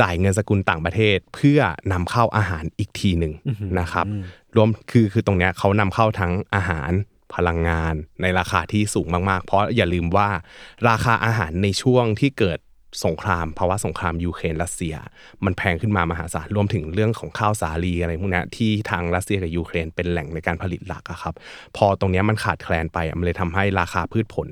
[0.01, 1.61] จ่ายเงินสกุลต่างประเทศ เพื่อ
[1.93, 3.33] นำเข้าอาหารอีกทีหนึ่ง
[3.81, 4.07] นะครับ
[4.57, 6.91] รวมคือคือตรงเนี้ยเขานำเข้าทั้งอาหาร
[7.35, 10.29] พลังงานในราคาที่สูงมากๆ เพราะอย่าลืมว่า
[10.89, 12.61] ราคาอาหารในช่วงที่เกิด
[13.07, 14.95] สงครามภาวะสงครามยูเครนรัสเซีย
[15.45, 21.35] มันแพงขึ้นมามหาศาลรวมถึงเรื่องของข้าวสาลีอะไรพวกนี้ที่ทางรัสเซียกับยูเครนเป็นแหล่งในการผลิตหลักอะครับ
[21.77, 24.49] พอตรงนี้มันขาดแคลนไปมันเลยทำให้ราคาพืชผล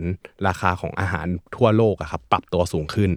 [0.47, 1.27] ราคาของอาหาร
[1.57, 3.11] ทั่วโลกอะครับปรับตัวสูงขึ้น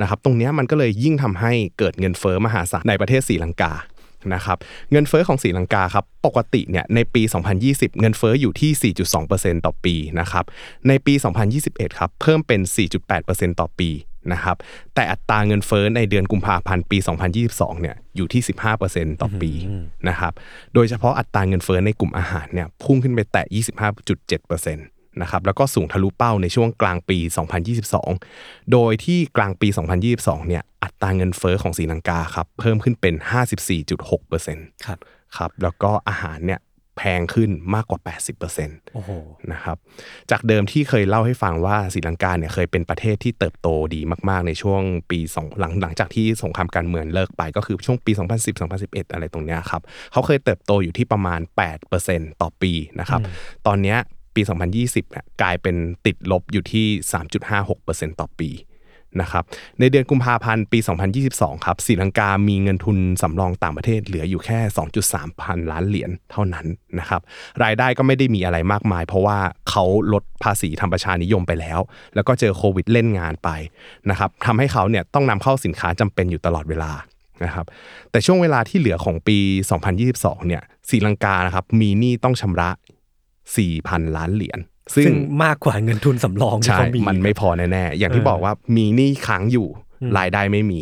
[0.00, 3.72] นะครับตรงนี้มันก็เลยยิ่งทำให้เกิดเงินเฟ้อมหาศาลในประเทศศรีลังกา
[4.34, 4.58] นะครับ
[4.92, 7.22] เงินเฟ้อของศรีลังกาครับปกติเนี่ยในปี
[7.60, 8.92] 2020 เงินเฟ้ออยู่ที่
[9.24, 10.44] 4.2%ต่อปีนะครับ
[10.88, 11.14] ในปี
[11.56, 12.60] 2021 ครับเพิ่มเป็น
[13.10, 13.90] 4.8%ต่อปี
[14.32, 14.56] นะครับ
[14.94, 16.98] แต่อัตราเงินเฟ้อในเดือนกุมภาพันธ์ปี
[17.40, 18.42] 2022 เนี่ยอยู่ที่
[18.82, 19.52] 15%ต่อปี
[20.08, 20.32] นะครับ
[20.74, 27.18] โดยเฉพาะอัตราเงินเฟ้อในกลุ่มอาหารเนี่ยพุ่งขึ้นไปแตะ25.7%นะครับแล้วก็สูงทะลุเป้าในช่วงกลางปี
[27.94, 29.68] 2022 โดยที่กลางปี
[30.08, 33.14] 2022 เนี่ยอัตราเงินเฟ้อของศรีลังกาครับเพิ่มขึ้นเป็น
[34.00, 34.98] 54.6%ครับ
[35.36, 36.60] ครับแล้วก็อาหารเนี่ย
[36.98, 38.00] แพงขึ้นมากกว่า
[38.46, 39.10] 80%โอ้โห
[39.52, 39.76] นะครับ
[40.30, 48.12] จากเดิมที่เคยเล่าให้ฟังว่าศรีลังกาเนี่ยเคยเป็นประเทศที่เติบโตดีมาก ๆ ในช่วงปีสองหลังหลังจากที่สงครามการเมืองเลิกไปก็คือช่วงปี
[48.62, 49.82] 2010-2011 อะไรตรงเนี้ยครับ
[50.12, 51.40] เขาเคยเติบโตอยู่ที่ประมาณ
[51.90, 53.20] 8%ต่อปีนะครับ
[53.66, 53.98] ตอนเนี้ย
[54.34, 54.42] ปี
[54.76, 55.76] 2020เนี่ยกลายเป็น
[56.06, 56.86] ติดลบอยู่ที่
[57.52, 58.50] 3.56%ต่อปี
[59.20, 59.44] นะครับ
[59.80, 60.78] ในเดือนกุมภาพันธ์ปี
[61.22, 64.58] 2022 ครับศรีลังกามีเงินทุนสำรองต่างประเทศเหลืออยู่แค่
[65.00, 66.66] 2.3 พันล้านเหรียญเท่านั้น
[66.98, 67.20] นะครับ
[67.62, 69.38] รายได้ก็ไม่ได้มีอะไรมากมาย เพราะว่า
[69.70, 71.80] เขาลดภาษีทำประชานิยมไปแล้ว
[72.14, 73.48] แล้วก็เจอโควิดเล่นงานไป
[74.10, 76.92] นะครับทำให้เขาเนี่ยต้องนำเข้าสินค้าจำเป็นอยู่ตลอดเวลา
[77.44, 77.66] นะครับ
[78.10, 79.38] แต่ช่วงเวลาที่เหลือของปี
[79.92, 82.70] 2022 เนี่ยศรีลังกานะครับมีหนี้ต้องชำระ
[83.46, 84.58] 4,000 ล้านเหรียญ
[84.94, 85.14] ซึ่ง
[85.44, 89.68] มากกว่าเงินทุนสำรองที่ใช่เขามีมันไม่พอแน่ๆอย่างที่เออบอกว่ามีหนี้ค้างอยู่
[90.02, 90.80] อืมรายได้ไม่มี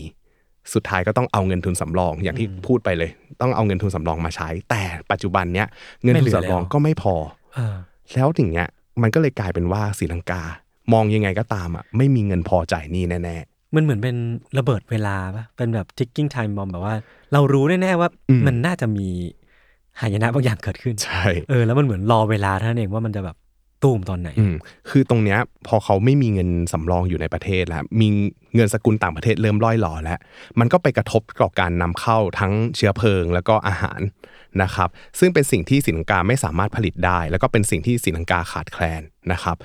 [0.74, 5.66] สุดท้ายก็ต้องเอาเงินทุนสำรอง อย่างที่พูดไปเลย ต้องเอาเงินทุนสำรองมาใช้ แต่ปัจจุบันเนี้ย
[6.04, 7.14] เงินทุนสำรองก็ไม่พอ
[7.56, 7.76] อ่า
[8.14, 8.68] แล้วถึงเนี้ย
[9.02, 10.42] มันก็เลยกลายเป็นว่าศรีลังกา
[10.92, 13.36] มองยังไงก็ตามอะไม่มีเงินพอจ่ายหนี้แน่
[13.74, 14.16] มันเหมือนเป็น
[14.58, 16.94] ระเบิดเวลาปะเป็นแบบ ticking time bomb แบบว่า
[17.32, 19.08] เรารู้แน่ๆว่าอืมมันน่าจะมี
[20.00, 23.36] หายนะบางอย่างเกิดขึ้นๆใช่ เออ แล้วมันเหมือนรอเวลาเท่านั้นเองว่ามันจะแบบ
[23.82, 24.54] ตูมตอนไหน อืม
[24.90, 28.08] คือตรงเนี้ยพอเขาไม่มีเงินสำรองอยู่ในประเทศแล้ว มี
[28.54, 30.18] เงินสกุลต่างประเทศเริ่มล่อยหล่อแล้ว
[30.60, 34.00] มันก็ไปกระทบกับการนำเข้าทั้งเชื้อเพลิงแล้วก็อาหาร
[34.62, 34.88] นะครับ
[35.18, 39.56] ซึ่งเป็นสิ่งที่ศรีลังกาไม่สามารถผลิตได้ แล้วก็เป็นสิ่งที่ศรีลังกาขาดแคลนนะครับ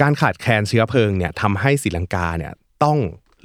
[0.00, 2.52] การขาดแคลนเชื้อเพลิงเนี่ยทำให้ศรีลังกาเนี่ย
[2.84, 2.98] ต้อง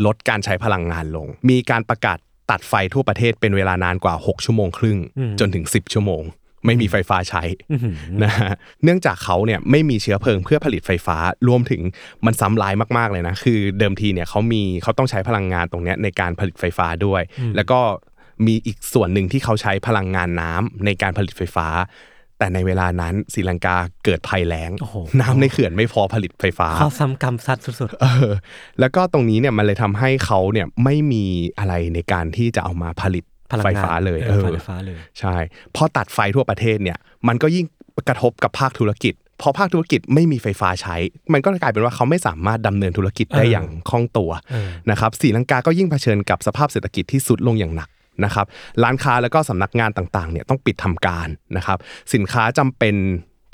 [0.06, 2.18] ลดการใช้พลังงานลง มีการประกาศ
[2.52, 6.24] ตัดไฟทั่วประเทศเป็นเวลานานกว่า 6 ชั่วโมงครึ่งอืมจนถึง 10 ชั่วโมง
[6.66, 8.52] ไม่มีไฟฟ้าใช้อื้อหือนะฮะ
[8.84, 11.18] เนื่องจากเขาเนี่ยไม่มีเชื้อเพลิงเพื่อผลิตไฟฟ้า
[11.48, 11.82] รวมถึง
[12.26, 17.22] มันซ้ำลายมากๆเลยนะ คือเดิมทีเนี่ยเขามีเขาต้องใช้พลังงานตรงเนี้ยในการผลิตไฟฟ้าด้วย
[17.56, 17.80] แล้วก็
[18.48, 21.68] มีอีกส่วนหนึ่งที่เขาใช้พลังงานน้ำในการผลิตไฟฟ้า
[22.40, 28.34] แต่ในเวลานั้นศรีลังกาเกิดภัยแล้งโอ้โหน้ำในเขื่อนไม่พอผลิตไฟฟ้าข้อซ้ำกรรมซัดสุดเออ
[28.80, 31.24] แล้วก็ตรงนี้เนี่ยมันเลยทำให้เขาเนี่ยไม่มี
[31.60, 35.36] อะไรในการที่จะเอามาผลิตๆพลังไฟงานฟ้าเลยเอเอออไฟฟ้าเลยใช่
[35.76, 37.66] พอตัดไฟทั่วประเทศเนี่ย มันก็ยิ่ง
[38.08, 40.96] กระทบกับภาคธุรกิจพอภาคธุรกิจไม่มีไฟฟ้าใช้
[41.34, 47.90] มันก็กลายเป็นว่าเขาไม่สามารถดำเนินธุรกิจได้เออออย่างคล่องตัวเออนะครับศรีลังกาก็ยิ่งเผชิญกับสภาพเศรษฐกิจที่สุดลงอย่างหนัก
[48.24, 48.46] นะครับ
[48.84, 51.78] ร้านค้าแล้วก็สำนักงานต่างๆเนี่ยต้องปิดทำการนะครับ
[52.14, 52.96] สินค้าจำเป็น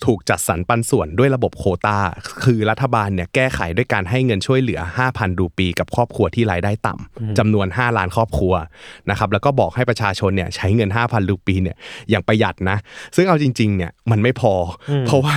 [0.08, 2.00] ถูกจัดสรรปันส่วนด้วยระบบโควตา
[2.44, 8.54] คือรัฐบาลเนี่ยแก้ไขด้วยการให้เงินช่วยเหลือ 5,000 รูปีกับครอบครัวที่รายได้ต่ำจำนวน 5 ล้านครอบครัว
[9.10, 11.78] นะครับแล้วก็บอกให้ประชาชนเนี่ยใช้เงิน 5,000 รูปีเนี่ย
[12.10, 12.78] อย่างประหยัดนะ
[13.16, 14.54] ซึ่งเอาจริงๆเนี่ยมันไม่พอ
[14.90, 15.36] อเพราะว่า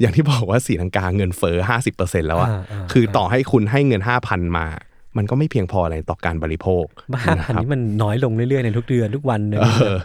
[0.00, 1.56] อย่างที่บอกว่าสีลังกาเงินเฟ้อ
[1.92, 4.66] 50%แล้วอะอ่าอ่าคือต่อให้คุณให้เงิน 5,000 มา
[5.16, 9.98] มันก็ไม่เพียงพออะไรต่อการบริโภคบ้าพันนะครับนี้มันน้อยลงเรื่อยๆในทุกเดือนทุกวันเลยเออ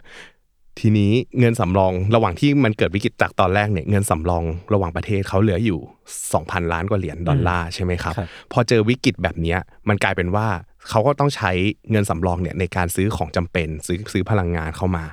[0.80, 4.44] ทีนี้เงินสำรองระหว่างที่มันเกิดวิกฤตจากตอนแรกเนี่ยเงินสำรอง
[4.74, 5.80] ระหว่างประเทศเขาเหลืออยู่
[6.26, 10.48] 2,000 ล้านกว่าเหรียญดอลลาร์ใช่ไหมครับครับพอเจอวิกฤตแบบเนี้ยมันกลายเป็นว่า
[10.90, 11.52] เขาก็ต้องใช้
[11.92, 15.04] เงินสำรองเนี่ยในการซื้อของจำเป็นซื้อซื้อพลังงานเข้ามา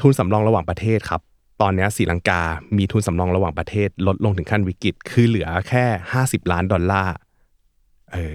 [0.00, 1.20] ทุนสำรองระหว่างประเทศครับ
[1.62, 2.42] ตอนเนี้ยศรีลังกา
[2.76, 5.84] มีทุนสำรองระหว่างประเทศลดลงถึงขั้นวิกฤต คือเหลือแค่
[6.18, 7.14] 50 ล้านดอลลาร์
[8.12, 8.34] เออ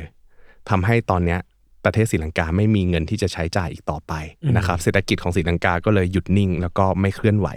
[0.69, 1.39] ทำให้ตอนเนี้ย
[1.85, 4.13] ประเทศศรีลังกาไม่มีเงินที่จะใช้จ่ายอีกต่อไป
[4.57, 7.47] นะครับเศรษฐกิจของศรีลังกาก็เลยหยุดนิ่ง แล้วก็ไม่เคลื่อนไหว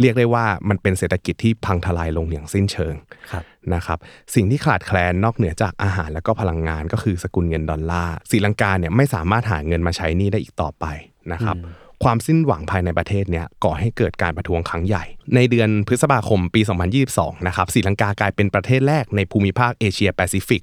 [0.00, 2.94] เรียกได้ว่ามันเป็นเศรษฐกิจที่พังทลายลงอย่างสิ้นเชิง
[3.32, 3.44] ครับ
[3.74, 3.98] นะครับ
[4.34, 10.84] สิ่งที่ขาดแคลนนอกเหนือจากอาหารและก็พลังงานก็คือสกุลเงินดอลลาร์ศรีลังกาเนี่ยไม่สามารถหาเงินมาใช้หนี้ได้อีกต่อไป
[11.32, 11.56] นะครับ
[12.04, 16.60] ความสิ้นหวังภายในประเทศเนี่ยก่อให้เกิดการประท้วงครั้งใหญ่ ในเดือนพฤษภาคมปี
[17.04, 20.62] 2022 นะครับศรีลังกากลายเป็นประเทศแรกในภูมิภาคเอเชียแปซิฟิก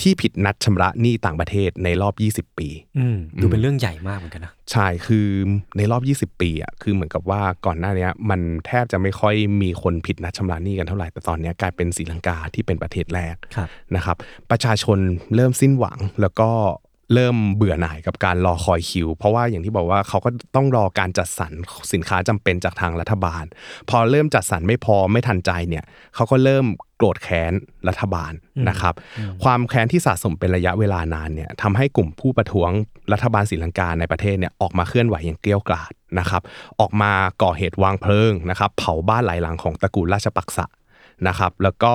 [0.00, 2.14] ที่ผิดนัดชำระหนี้ต่างประเทศในรอบ
[2.50, 2.68] 20 ปี
[2.98, 5.28] อืมดูเป็นเรื่องใหญ่มากเหมือนกันนะใช่คือ
[5.76, 14.16] ในรอบ 20 ปีอะคือเหมือนกับว่าก่อนหน้าเนี้ยมันแทบจะไม่ค่อยมีคนผิดนัดชำระหนี้กันเท่าไหร่แต่ตอนเนี้ยกลายเป็นศรีลังกาที่เป็นประเทศแรกครับนะครับ
[14.50, 14.98] ประชาชน
[15.34, 16.50] เริ่มสิ้นหวังแล้วก็
[17.14, 21.52] เริ่มเบื่อหน่ายกับการรอคอยคิว เพราะว่าอย่างที่บอกว่าเขาก็ต้องรอการจัดสรร
[21.92, 23.44] สินค้าจำเป็นจากทางรัฐบาล
[23.90, 25.84] พอเริ่มจัดสรรไม่พอไม่ทันใจเนี่ย
[26.14, 27.52] เขาก็เริ่มโกรธแค้น
[27.88, 28.32] รัฐบาล
[28.68, 28.94] นะครับ
[29.42, 32.70] ความแค้นที่สะสมเป็นระยะเวลานานเนี่ยทำให้กลุ่มผู้ประท้วง
[33.12, 36.42] รัฐบาลศรีลังกาในประเทศเนี่ยออกมาเคลื่อนไหวอย่างเกลี้ยวกล่อมนะครับ
[36.80, 40.64] ออกมาก่อเหตุวางเพลิงนะครับ เผาบ้านหลายหลังของตระกูลราชปักษะ
[41.28, 41.94] นะครับ แล้วก็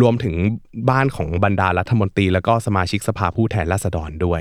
[0.00, 0.34] รวมถึง
[0.90, 4.40] บ้านของบรรดารัฐมนตรี แล้วก็สมาชิกสภาผู้แทนราษฎรด้วย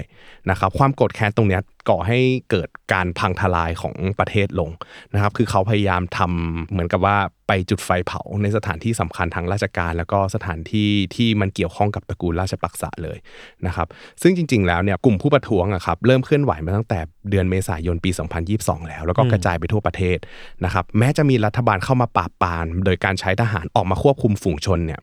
[0.49, 2.19] นะครับ ความโกรธแค้นตรงเนี้ย ก่อให้
[2.49, 4.69] เกิดการพังทลายของประเทศลง
[5.13, 7.17] นะครับ คือเขาพยายามทำเหมือนกับว่า
[7.47, 13.17] ไปจุดไฟเผาในสถานที่สำคัญทางราชการ แล้วก็สถานที่ที่มันเกี่ยวข้องกับตระกูลราชปักษะเลย
[13.67, 13.87] นะครับ
[14.21, 18.11] ซึ่งจริง ๆ แล้วเนี่ยกลุ่มผู้ประท้วงอะครับเริ่มเคลื่อนไหวมาตั้งแต่เดือนเมษายนปี
[18.49, 20.17] 2022 แล้ว แล้วก็กระจายไปทั่วประเทศ
[20.65, 24.99] นะครับแม้จะมีรัฐบาลเข้ามาปราบปรามโดยการใช้ทหารออกมาควบคุมฝูงชนเนี่ย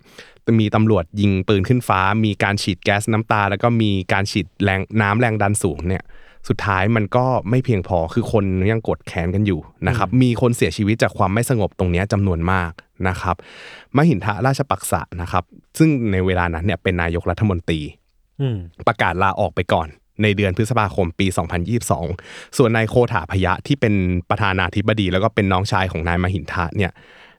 [0.60, 6.02] มีตำรวจยิงปืนขึ้นฟ้า มีการฉีดแก๊สน้ำตา แล้วก็มีการฉีดแรงน้ำแรงดันสูงเนี่ย
[6.48, 12.72] สุดท้ายมันก็ไม่เพียงพอคือคนยังกดแขนกันอยู่นะครับมีคนเสียชีวิตจากความไม่สงบตรงเนี้ยจำนวนมาก
[13.08, 13.36] นะครับ
[13.96, 15.44] มหินทะราชปักษะนะครับ
[15.78, 17.80] ซึ่งในเวลานั้นเนี่ยเป็นนายกรัฐมนตรี
[18.40, 18.56] อืม
[18.88, 19.88] ประกาศลาออกไปก่อน
[20.22, 21.26] ในเดือนพฤษภาคมปี
[21.92, 23.94] 2022 ส่วนนายโคถาพยะที่เป็น
[24.30, 26.92] ประธานาธิบดีแล้วก็เป็นน้องชายของนายมหินทะเนี่ย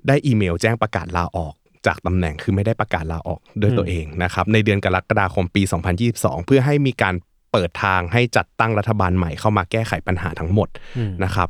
[0.08, 1.54] ได้อีเมลแจ้งประกาศลาออก
[1.88, 5.62] จากตำแหน่งคือไม่ได้ประกาศลาออกด้วยตัวเองนะครับในเดือนกรกฎาคมปี
[6.06, 7.16] 2022 เพื่อให้มีการ
[7.56, 10.70] เปิดทางให้จัดตั้งรัฐบาลใหม่เข้ามาแก้ไขปัญหาทั้งหมด
[11.24, 11.50] นะครับ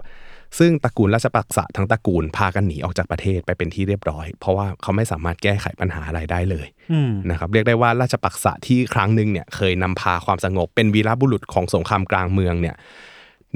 [0.60, 12.76] ซึ่งตระกูลราชปักษะทั้งตระกูลพากันหนีออกจากประเทศไปเป็นที่เรียบร้อย เพราะว่าเขาไม่สามารถแก้ไขปัญหาอะไรได้เลยอืมนะครับเรียกได้ว่าราชปักษะที่ครั้งหนึ่งเนี่ยเคยนำพาความสงบเป็นวีรบุรุษของสงครามกลางเมืองเนี่ย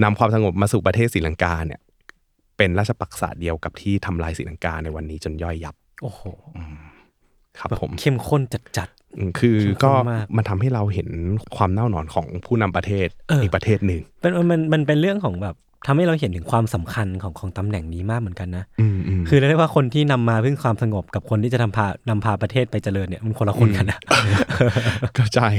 [0.03, 1.79] นำความสงบมาสู่ประเทศศรีลังกาเนี่ย
[2.57, 6.21] เป็นราชปักษะเดียวกับที่ทำลายศรีลังกาในวันนี้จนย่อยยับ โอ้โห
[7.59, 8.41] ครับแบบผมเข้มข้น
[8.77, 8.98] จัดอืม
[9.39, 11.09] คือเข้มข้นก็มากมันทำให้เราเห็น
[11.55, 15.55] ความเน่าหนอนของผู้นำประเทศเอออีกประเทศหนึ่งๆเป็นมันมันเป็นเรื่องของแบบ
[15.87, 23.99] ทำให้เราเห็นถึงความสำคัญของของตำแหน่งนี้มากเหมือนกันนะอืมอืมคือเรียกได้ว่าคนที่นำมาเพื่อความสงบกับคนที่จะทำพานำพาประเทศไปเจริญเนี่ยมันคนละคนกันนะ
[25.17, 25.49] ก็ใช่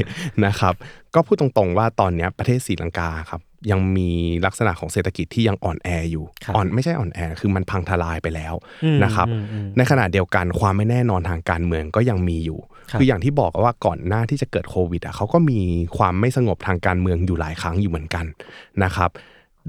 [0.44, 0.74] นะครับ
[1.14, 3.40] ก็พูดตรงๆว่าตอนเนี้ยประเทศศรีลังกาครับ
[3.70, 4.10] ยังมี
[4.46, 12.58] ลักษณะของเศรษฐกิจที่ยังอ่อนแออยู่ครับอ่อนไม่ใช่อ่อนแอ คือมันพังทลายไปแล้วอืมนะครับอืมอืมในขณะเดียวกันความไม่แน่นอนทางการเมืองก็ยังมีอยู่
[12.98, 15.60] คืออย่างที่บอกว่าก่อนหน้าที่จะเกิดโควิดอะเขาก็มี
[15.96, 18.26] ความไม่สงบทางการเมืองอยู่หลายครั้งอยู่เหมือนกัน
[18.84, 19.10] นะครับ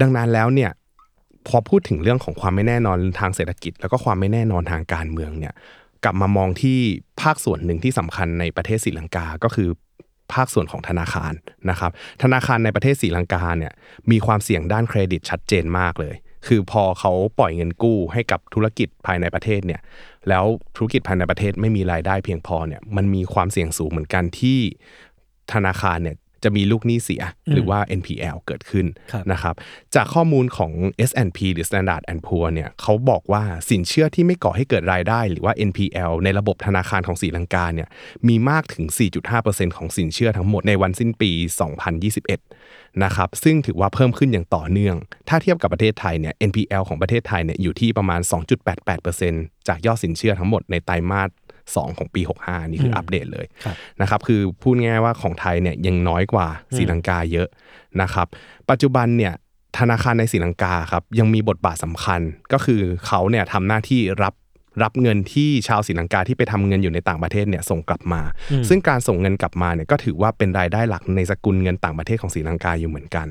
[0.01, 0.72] ดังนั้นแล้วเนี่ย
[1.47, 5.53] พอพูดถึงเรื่องของความไม่แน่นอนทางเศรษฐกิจ แล้วก็ความไม่แน่นอนทางการเมืองเนี่ย
[6.03, 6.78] กลับมามองที่
[7.22, 9.69] ภาคส่วนหนึ่งที่สำคัญในประเทศศรีลังกาก็คือ
[10.34, 11.34] ภาคส่วนของธนาคาร
[11.69, 11.91] นะครับ
[12.24, 13.74] ธนาคารในประเทศศรีลังกาเนี่ย
[14.11, 16.15] มีความเสี่ยงด้านเครดิตชัดเจนมากเลย
[16.47, 19.82] คือพอเขาปล่อยเงินกู้ให้กับธุรกิจภายในประเทศเนี่ย
[20.30, 20.45] แล้ว
[20.76, 24.59] ธุรกิจภายในประเทศไม่มีรายได้เพียงพอเนี่ยมันมีความเสี่ยงสูงเหมือนกันที่
[25.53, 29.55] ธนาคารเนี่ยจะมีลูกหนี้เสียหรือว่า NPL เกิดขึ้นครับนะครับ
[29.95, 30.72] จากข้อมูลของ
[31.09, 37.89] S&P หรือ Standard and Poor เนี่ยเขาบอกว่าสินเชื่อที่ไม่ก่อให้เกิดรายได้ หรือว่า NPL ในระบบธนาคารของศรีลังกาเนี่ย
[38.28, 38.86] มีมากถึง
[39.32, 41.32] 4.5%ของสินเชื่อทั้งหมดในวันสิ้นปี
[41.91, 44.95] 2021 นะครับซึ่งถือว่าเพิ่มขึ้นอย่างต่อเนื่อง
[45.29, 48.21] ถ้าเทียบกับประเทศไทยเนี่ย NPL ของประเทศไทยเนี่ยอยู่ที่ประมาณ
[48.93, 51.29] 2.88%จากยอดสินเชื่อทั้งหมดในไตรมาส
[51.73, 57.47] 2 ของปี 65 นี่คืออัปเดตเลยครับนะครับคือพูดง่ายๆว่าของไทยเนี่ยยังน้อยกว่าศรีลังกาเยอะ
[58.01, 58.27] นะครับ
[58.69, 59.33] ปัจจุบันเนี่ย
[59.79, 62.21] ธนาคารในศรีลังกาครับยังมีบทบาทสำคัญ
[62.53, 64.33] ก็คือเขาเนี่ยทำหน้าที่รับ
[64.84, 68.22] รับเงินที่ชาวศรีลังกาที่ไปทำเงินอยู่ในต่างประเทศเนี่ยส่งกลับมา
[68.69, 73.28] ซึ่งการส่งเงินกลับมาเนี่ยก็ถือว่าเป็นรายได้หลักในสกุลเงินต่างประเทศของศรีลังกาอยู่เหมือนกัน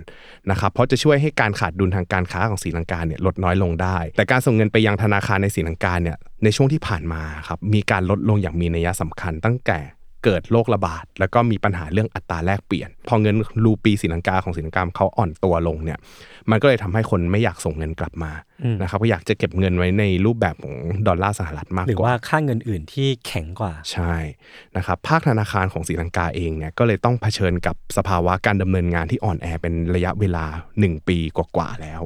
[0.51, 9.79] นะครับเพราะจะช่วยให้การขาดดุลทางการค้าของศรีลังกาเนี่ยลดน้อยลงได้ แต่การส่งเงินไปยังธนาคารในศรีลังกาเนี่ยในช่วงที่ผ่านมาครับมีการลดลงอย่างมีนัยสำคัญตั้งแต่
[10.25, 15.99] เกิดโรคระบาด แล้วก็มีปัญหาเรื่องอัตราแลกเปลี่ยน พอเงินรูปีศรีลังกาของศรีลังกาเขาอ่อนตัวลงเนี่ย
[16.51, 18.33] มันก็เลยทำให้คนไม่อยากส่งเงินกลับมา
[18.83, 24.15] นะครับก็อยากจะเก็บเงินไว้ในรูปแบบของดอลลาร์สหรัฐมากหรือกว่าว่าค่าเงินอื่นที่แข็งกว่าใช่
[24.77, 30.45] นะครับภาคธนาคารของศรีลังกาเองเนี่ยก็เลยต้องเผชิญกับสภาวะการดำเนินงานที่อ่อนแอเป็นระยะเวลา
[30.79, 32.01] 1 ปีกว่าๆแล้ว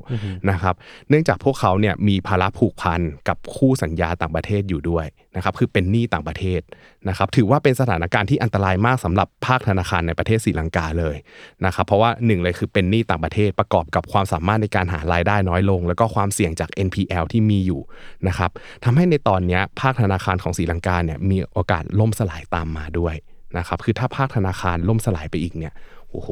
[0.51, 0.75] นะครับ
[1.09, 5.07] เนื่องจากพวกเขาเนี่ยมีภาระผูกพันกับคู่สัญญาต่างประเทศอยู่ด้วย
[5.37, 6.61] นะครับคือเป็นหนี้ต่างประเทศ
[7.09, 11.17] นะครับถือว่าเป็นสถานการณ์ที่อันตรายมากสำหรับภาคธนาคารในประเทศศรีลังกาเลย
[11.65, 17.81] นะครับเพราะว่าหนึ่งเลยคือเป็นหนี้ต่างประเทศประกอบกับความสามารถในการหารายได้น้อยลง แล้วก็ความเสี่ยงจาก NPL ที่มีอยู่
[18.29, 18.51] นะครับ
[18.85, 23.15] ทำให้ในตอนเนี้ยภาคธนาคารของศรีลังกาเนี่ยมีโอกาสล่มสลายตามมาด้วย
[23.59, 25.75] นะครับคือถ้าภาคธนาคารล่มสลายไปอีกเนี่ย
[26.11, 26.31] โอ้โห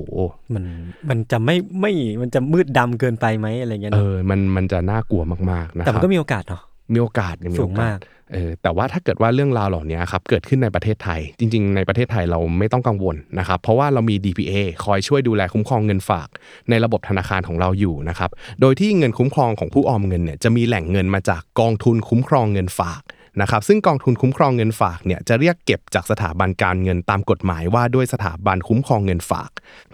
[0.55, 0.65] มัน
[1.09, 6.63] มันจะไม่ไม่มันจะมืดดำเกินไปไหมอะไรเงี้ยเอเนอะอมันมันจะน่ากลัวมากๆนะคแต่รับมันก็มีโอกาสเนาะ
[6.95, 7.99] มีโอกาสยังมีสูโองกาสมาก
[8.33, 14.55] เออแต่ว่าถ้าเกิดว่าเรื่องราวเหล่านี้ครับเกิดขึ้นในประเทศไทย จริง ๆ ในประเทศไทยเราไม่ต้องกังวลนะครับ เพราะว่าเรามี DPA
[14.85, 16.29] คอยช่วยดูแลคุ้มครองเงินฝาก
[16.71, 18.31] ในระบบธนาคารของเราอยู่นะครับ
[18.61, 23.03] โดยที่เงินคุ้มครองของผู้ออมเงินเนี่ยจะมีแหล่งเงินมาจากกองทุนคุ้มครองเงินฝาก
[23.41, 29.51] นะครับซึ่งกองทุนคุ้มครองเงินฝากเนี่ยจะเรียกเก็บจากสถาบันการเงินตามกฎหมายว่าด้วยสถาบันคุ้มครองเงินฝาก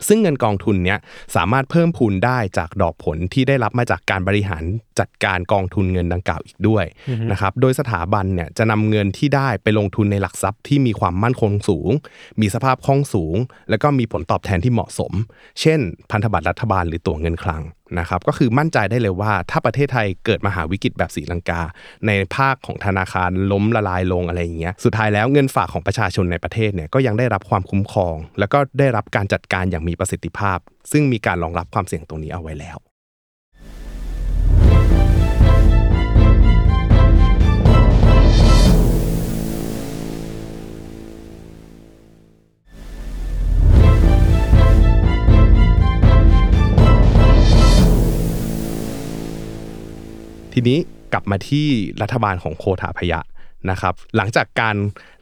[0.09, 0.99] ซึ่งเงินกองทุนเนี้ย
[1.37, 4.65] สามารถเพิ่มพูนได้จากดอกผลที่ได้รับมาจากการบริหาร
[4.99, 6.85] จัดการกองทุนเงินดังกล่าวอีกด้วย
[7.31, 11.91] นะครับโดยสถาบันเนี่ยจะนำเงินที่ได้ไปลงทุนในหลักทรัพย์ที่มีความมั่นคงสูง
[12.41, 13.37] มีสภาพคล่องสูง
[13.71, 15.13] แล้วก็มีผลตอบแทนที่เหมาะสม
[15.61, 15.81] เช่น
[16.11, 17.63] พันธบัตรรัฐบาลหรือตั๋วเงินคลัง
[17.99, 21.61] นะครับก็คือมั่นใจได้เลยว่าถ้าประเทศไทยเกิดมหาวิกฤตแบบศรีลังกา
[22.07, 30.59] ในภาคของธนาคารล้มละลายลงอะไรอย่างเงี้ยสุดท้ายแล้วเงินฝากของประชาชนในประเทศเนี่ยก็ยังได้รับความคุ้มครอง แล้วก็ได้รับการจัดการอย่างมีประสิทธิภาพ
[30.93, 32.79] ซึ่งมีการรองรับความเสี่ยงตรงนี้เอาไว้แล้ว
[50.61, 50.81] ทีนี้
[51.13, 51.67] กลับมาที่
[52.03, 53.21] รัฐบาลของโคถาพยะ
[53.71, 54.77] นะครับ หลังจากการ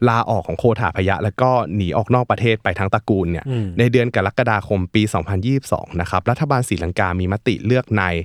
[0.09, 5.03] ลาออกของโคถาพยะ แล้วก็หนีออกนอกประเทศไปทั้งตระกูลเนี่ยอืมในเดือนกรกฎาคมปี
[5.51, 8.15] 2022 นะครับรัฐบาลศรีลังกามีมติเลือกนาย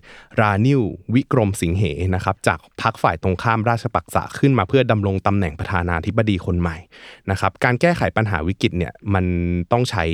[0.41, 0.83] รานิว
[1.15, 1.85] วิกรมสิงเห
[2.15, 6.77] นะครับจากพรรคฝ่ายตรงข้ามราชปักษะขึ้นมาเพื่อดำรงตำแหน่งประธานาธิบดีคนใหม่
[7.31, 9.25] นะครับการแก้ไขปัญหาวิกฤตเนี่ยมัน
[9.73, 10.05] ต้องใช้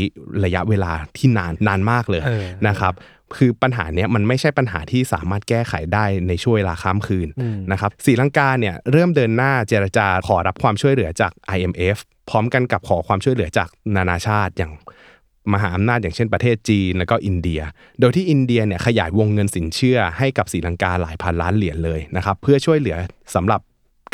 [0.44, 2.94] ระยะเวลาที่นานนานมากเลยเออนะครับ
[3.36, 11.98] คือปัญหาเนี้ยมันไม่ใช่ปัญหาที่สามารถแก้ไขได้ในช่วงเวลาข้ามคืนอืมนะครับศรีลังกาเนี่ยเริ่มเดินหน้าเจรจาขอรับความช่วยเหลือจาก IMF
[12.30, 14.72] พร้อมกันกับขอความช่วยเหลือจากนานาชาติอย่าง
[15.52, 17.60] มหาอำนาจอย่างเช่นประเทศจีนแล้วก็อินเดีย
[18.00, 22.96] โดยที่อินเดียเนี่ยขยายวงเงินสินเชื่อให้กับศรีลังกาหลายพันล้านเหรียญเลยนะครับเพื่อช่วยเหลือ
[23.34, 23.60] สำหรับ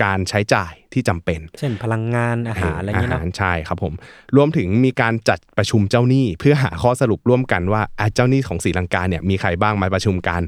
[0.02, 3.92] การใช้จ่ายที่จำเป็น เช่นพลังงานอาหารอะไรเงี้ยอาเนาะหารใช่ครับผม
[4.36, 10.42] รวมถึงมีการจัดประชุมเจ้าหนี้ เพื่อหาข้อสรุปร่วมกันว่าอะเจ้าหนี้ของศรีลังกาเนี่ยมีใครบ้างมาประชุมกัน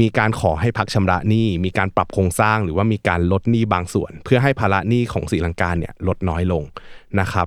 [0.00, 6.62] มีการขอให้พักชำระหนี้ มีการปรับโครงสร้างหรือว่ามีการลดหนี้บางส่วน เพื่อให้ภาระหนี้ของศรีลังกาเนี่ยลดน้อยลง
[7.20, 7.46] นะครับ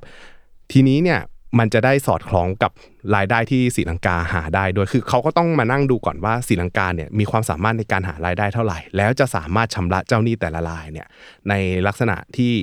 [0.72, 1.20] ทีนี้เนี่ย
[1.60, 2.72] มันจะได้สอดคล้องกับ
[3.16, 11.08] รายได้ที่ศรีลังกาหาได้ด้วยคือเขาก็ต้องมานั่งดูก่อนว่าศรีลังกาเนี่ยมีความสามารถในการหารายได้เท่าไหร่ แล้วจะสามารถชำระเจ้าหนี้แต่ละรายเนี่ย
[11.50, 11.54] ใน
[11.88, 12.54] ลักษณะที่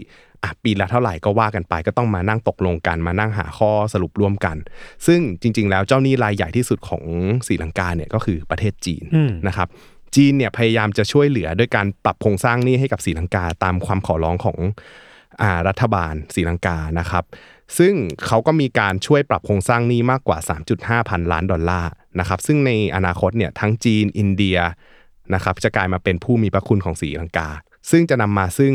[0.44, 4.56] อะปีละเท่าไหร่ก็ว่ากันไป ก็ต้องมานั่งตกลงกันมานั่งหาข้อสรุปร่วมกัน
[5.06, 7.04] ซึ่งจริง ๆ แล้วเจ้าหนี้รายใหญ่ที่สุดของ
[7.46, 9.68] ศรีลังกาเนี่ยก็คือประเทศจีนอืมนะครับ
[10.16, 14.58] จีนเนี่ยพยายามจะช่วยเหลือด้วยการปรับโครงสร้างหนี้ให้กับศรีลังกาตามความขอร้องของ
[15.42, 17.24] อ่ารัฐบาลศรีลังกานะครับ
[17.78, 17.94] ซึ่ง
[18.26, 20.38] เขาก็มีการช่วยปรับโครงสร้างหนี้มากกว่า
[20.74, 21.90] 3.5 พันล้านดอลลาร์
[22.20, 24.58] นะครับซึ่งในอนาคตเนี่ยทั้งจีนอินเดีย
[25.34, 27.48] นะครับจะกลายมาเป็นผู้มีพระคุณของศรีลังกา
[27.90, 28.72] ซึ่งจะนำมาซึ่ง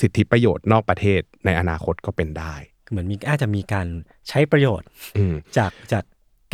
[0.00, 2.54] สิทธิประโยชน์นอกประเทศในอนาคตก็เป็นได้
[2.90, 3.86] เหมือนมีอาจจะมีการ
[4.28, 6.04] ใช้ประโยชน์อืมจากจาก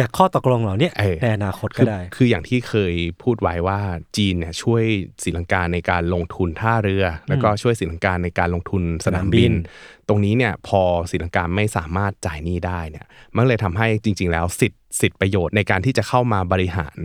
[0.01, 3.81] จากข้อตกลงเหล่าเนี้ยเออในอนาคตก็คือได้ คืออย่างที่เคยพูดไว้ว่า
[4.17, 4.85] จีนเนี่ยช่วย
[5.23, 16.99] ศรีลังกาในการลงทุนท่าเรือ แล้วก็ช่วยศรีลังกาในการลงทุนสนามบินสนามบิตรงนี้เนี่ยพอศรีลังกาไม่สามารถจ่ายหนี้ได้เนี่ยมันเลยทำให้จริง ๆ แล้วสิทธิ์สิทธิประโยชน์ในการที่จะเข้ามาบริหาร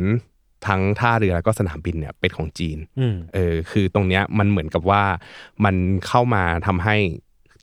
[0.67, 5.03] ทั้งท่าเรือแล้วก็สนามบินเนี่ยเป็นของจีนอืมเออคือตรงเนี้ยมันเหมือนกับว่า
[5.65, 5.75] มัน
[6.07, 6.95] เข้ามาทำให้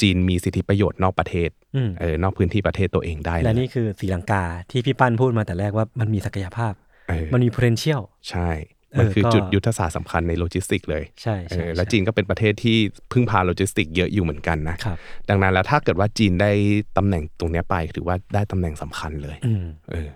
[0.02, 6.72] จีนมีสิทธิประโยชน์นอกประเทศอืมเออนอกพื้นที่ประเทศตัวเองได้เลยและนี่คือศรีลังกาที่พี่ปั้นพูดมาแต่แรกว่ามันมีศักยภาพ
[7.08, 8.50] เออมันมี potential ใช่
[8.92, 12.76] เออมันคือก็จุดยุทธศาสตร์สำคัญในโลจิสติกเลยใช่เอใช่อแล้วใช่จีนก็เป็นประเทศที่
[13.12, 14.96] พึ่งพาโลจิสติกเยอะอยู่เหมือนกันนะครับ
[15.28, 16.50] ดังนั้นแล้วถ้าเกิดว่าจีนได้
[16.96, 20.08] ตำแหน่งตรงเนี้ยไปถือว่าได้ตำแหน่งสำคัญเลยอืมเออ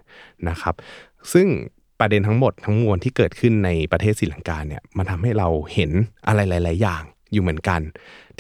[0.49, 0.74] นะครับ
[1.32, 1.47] ซึ่ง
[2.01, 5.91] ประเด็นทั้งหมดทั้งมวลที่เกิดขึ้นในประเทศศรีลังกาเนี่ยมันทำให้เราเห็น
[6.28, 7.03] อะไรหลาย ๆ อย่าง
[7.33, 7.81] อยู่เหมือนกัน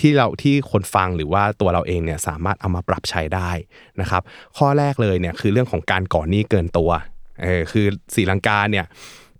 [0.00, 3.50] ที่เราที่คนฟังหรือว่าตัวเราเองเนี่ยสามารถเอามาปรับใช้ได้
[4.00, 4.22] นะครับ
[4.58, 6.90] ข้อแรกเลยเนี่ยคือเรื่องของการก่อหนี้เกินตัว
[7.42, 8.86] เออคือศรีลังกาเนี่ย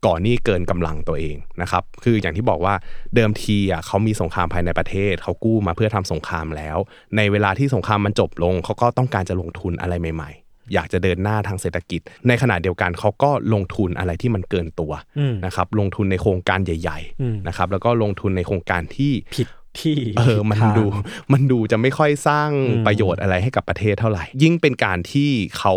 [0.06, 2.74] ก่อหนี้เกินกำลังตัวเองนะครับ คืออย่างที่บอกว่า
[3.14, 6.76] เดิมทีอะเขามีสงครามภายในประเทศ เขากู้มาเพื่อทำสงครามแล้ว
[7.16, 10.30] ในเวลาที่สงครามมันจบลง เขาก็ต้องการจะลงทุนอะไรใหม่
[10.74, 19.46] อยากจะเดินหน้าทางเศรษฐกิจ ในขณะเดียวกันเขาก็ลงทุนอะไรที่มันเกินตัวอืมนะครับลงทุนในโครงการใหญ่อืมๆนะครับแล้วก็ลงทุนในโครงการที่ผิด
[19.80, 20.86] ที่เออมันทางดู
[21.32, 25.74] มันดูจะไม่ค่อยสร้างอืมประโยชน์อะไรให้กับประเทศเท่าไหร่ ยิ่งเป็นการที่เขา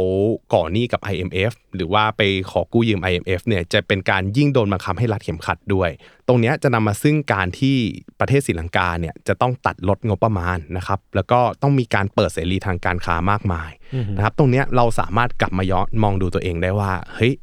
[0.53, 2.21] ก่อหนี้กับ IMF หรือว่าไป
[2.51, 5.89] ขอกู้ยืม IMF เนี่ยจะเป็นการยิ่งโดนบังคับให้รัดเข็มขัดด้วย
[6.27, 7.77] ตรงเนี้ยจะนำมาซึ่งการที่
[8.19, 13.71] ประเทศศรีลังกาเนี่ยจะต้องตัดลดงบประมาณนะครับแล้วก็ต้องมีการเปิดเสรีทางการค้ามากมาย
[14.15, 17.33] นะครับตรงเนี้ยเราสามารถกลับมาย้อนมองดูตัวเองได้ว่าเฮ้ย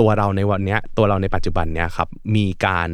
[0.00, 2.90] ตัวเราในวันเนี้ยตัวเราในปัจจุบันเนี้ยครับมีการ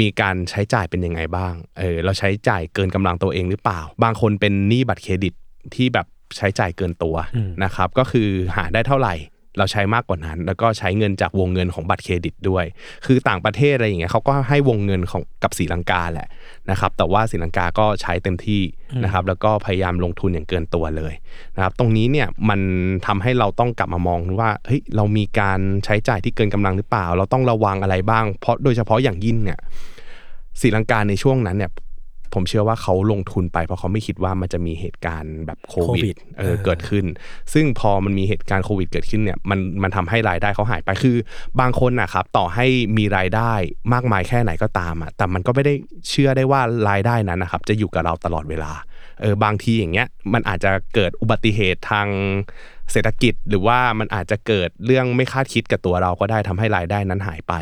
[0.00, 5.34] มีการใช้จ่ายเป็นยังไงบ้าง เออเราใช้จ่ายเกินกำลังตัวเองหรือเปล่า บางคนเป็นหนี้บัตรเครดิต
[5.74, 7.16] ที่แบบใช้จ่ายเกินตัว
[7.64, 9.14] นะครับ ก็คือหาได้เท่าไหร่
[9.58, 12.64] เราใช้มากกว่านั้น แล้วก็ใช้เงินจากวงเงินของบัตรเครดิตด้วย
[13.06, 16.28] คือต่างประเทศอะไรอย่างเงี้ยเขาก็ให้วงเงินของกับศรีลังกาแหละ
[16.70, 18.62] นะครับ แต่ว่าศรีลังกาก็ใช้เต็มที่
[19.04, 21.14] นะครับ แล้วก็พยายามลงทุนอย่างเกินตัวเลย
[21.56, 22.60] นะครับ ตรงนี้เนี่ยมัน
[23.06, 29.58] ทำให้เราต้องกลับมามองว่าเฮ้ยเรามีการใช้จ่ายที่เกินกำลังหรือเปล่า เราต้องระวังอะไรบ้าง เพราะโดยเฉพาะอย่างยิ่งเนี่ย
[30.60, 31.70] ศรีลังกาในช่วงนั้นเนี่ย
[32.34, 37.04] ผมเชื่อว่าเขาลงทุนไป เพราะเขาไม่คิดว่ามันจะมีเหตุการณ์แบบโคโควิวิดดเอเอออเกิดขึ้น
[37.52, 41.16] ซึ่งพอมันมีเหตุการณ์โควิดเกิดขึ้นเนี่ยมันมันทำให้รายได้เขาหายไปคือ
[41.60, 42.66] บางคนนะครับต่อให้
[42.98, 43.52] มีรายได้
[43.92, 45.74] มากมายแค่ไหนก็ตามอะแต่มันก็ไม่ได้
[46.08, 48.72] เชื่อได้ว่ารายได้นั้นนะครับจะอยู่กับเราตลอดเวลา
[49.20, 52.08] เออบางทีอย่างเงี้ยมันอาจจะเกิดอุบัติเหตุทาง
[52.92, 57.54] เศรษฐกิจ หรือว่ามันอาจจะเกิดเรื่องไม่คาดคิดกับตัวเราก็ได้ทำให้รายได้นั้นหายไป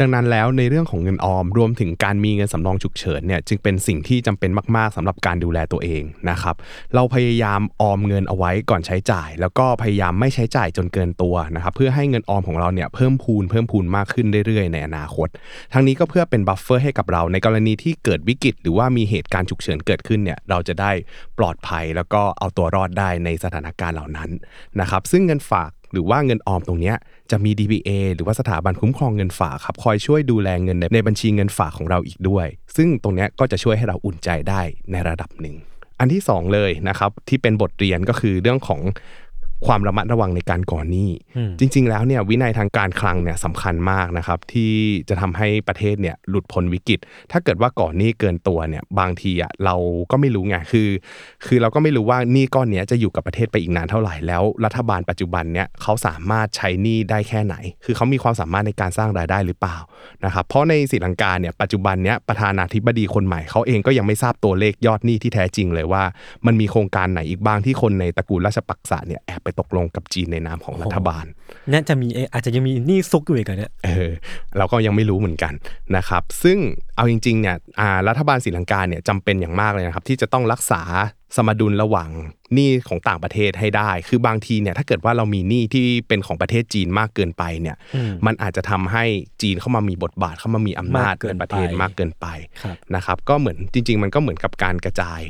[0.00, 6.56] ดังนั้นแล้วในเรื่องของเงินออมรวมถึงการมีเงินสำรองฉุกเฉินเนี่ยจึงเป็นสิ่งที่จำเป็นมากๆสำหรับการดูแลตัวเองนะครับ
[6.94, 15.28] เราพยายามออมเงินเอาไว้ก่อนใช้จ่าย แล้วก็พยายามไม่ใช้จ่ายจนเกินตัวนะครับเพื่อให้เงินออมของเราเนี่ยเพิ่มพูนเพิ่มพูนมากขึ้นเรื่อยๆ ในอนาคต
[15.72, 20.92] ทั้งนี้ก็เพื่อเป็น buffer ให้กับเราในกรณีที่เกิดวิกฤต หรือว่ามีเหตุการณ์ฉุกเฉินเกิดขึ้นเนี่ยเราจะได้
[21.38, 24.30] ปลอดภัยแล้วก็เอาตัวรอดได้ในสถานการณ์เหล่านั้น
[24.80, 26.92] นะครับซึ่งเงินฝาก หรือว่าเงินออมตรงนี้
[27.30, 34.60] จะมี DPA หรือว่าสถาบันคุ้มครองเงินฝากครับคอยช่วยดูแลเงินในในบัญชีเงินฝากของเราอีกด้วย ซึ่งตรงนี้ก็จะช่วยให้เราอุ่นใจได้
[34.92, 35.56] ในระดับหนึ่ง
[35.98, 38.80] อันที่สองเลยนะครับที่เป็นบทเรียนก็คือเรื่องของ
[39.66, 41.10] ความระมัดระวังในการก่อหนี้
[41.58, 44.72] จริง ๆ แล้วเนี่ยวินัยทางการคลังเนี่ยสำคัญมากนะครับที่
[45.08, 46.98] จะทำให้ประเทศเนี่ยหลุดพ้นวิกฤต
[47.32, 49.74] ถ้าเกิดว่าก่อหนี้เกินตัวเนี่ยบางทีอะเรา
[50.10, 50.88] ก็ไม่รู้ไงคือ
[51.46, 57.54] คือเราก็ไม่รู้ว่าหนี้ก้อนเนี้ยจะอยู่กับประเทศไปอีกนานเท่าไหร่แล้ว รัฐบาลปัจจุบันเนี่ยเขาสามารถใช้หนี้ได้แค่ไหน
[57.84, 59.76] คือเขามีความสามารถในการสร้างรายได้หรือเปล่า
[60.24, 66.02] นะครับเพราะในศรีลังกาเนี่ยปัจจุบันเนี้ยประธานาธิบดีคนใหม่เขาเองก็ยังไม่ทราบตัวเลขยอดหนี้ที่แท้จริงเลยว่า
[66.46, 71.24] มันมีโครงการไหนอีกบ้างที่คนในตระกูลราชปักษะเนี่ยแอบไปตกลงกับจีนในนามของรัฐบาล
[71.72, 74.10] น่าจะมีเอ่ออาจจะยังมีหนี่ซุกอยู่อีกอะเนี่ยเออ
[74.56, 75.52] เราก็ยังไม่รู้เหมือนกัน
[75.96, 76.58] นะครับ ซึ่ง
[76.96, 80.82] เอาจริงๆเนี่ยอ่ารัฐบาลศรีลังกาเนี่ยจำเป็นอย่างมากเลยนะครับ ที่จะต้องรักษา
[81.36, 82.08] สมดุลระหว่าง
[82.54, 89.04] หนี้ของต่างประเทศให้ได้ คือบางทีเนี่ยถ้าเกิดว่าเรามีหนี้ที่เป็นของประเทศจีนมากเกินไปเนี่ยอืมมันอาจจะทำให้
[89.42, 92.26] จีนเข้ามามีบทบาทเข้ามามีอำนาจมากเกินในประเทศไปมากเกินไป
[92.62, 95.20] ครับนะครับ ก็เหมือนจริง ๆ มันก็เหมือนกับการกระจาย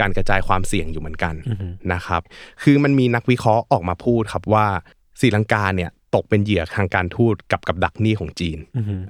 [0.00, 1.34] การกระจายความเสี่ยงอยู่เหมือนกัน
[1.92, 2.22] นะครับ
[2.62, 4.66] คือมันมีนักวิเคราะห์ออกมาพูดครับว่า
[5.20, 8.58] ศรีลังกาเนี่ยตกเป็นเหยื่อทางการทูตกับกับดักหนี้ของจีน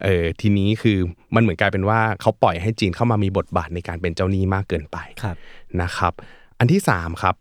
[0.05, 0.99] เออทีนี้คือ
[1.35, 5.37] มันเหมือนกลายเป็นว่าเขาปล่อยให้จีนเข้ามามีบทบาทในการเป็นเจ้าหนี้มากเกินไปครับ
[5.83, 6.13] นะครับ
[6.59, 7.35] อันที่3ครับ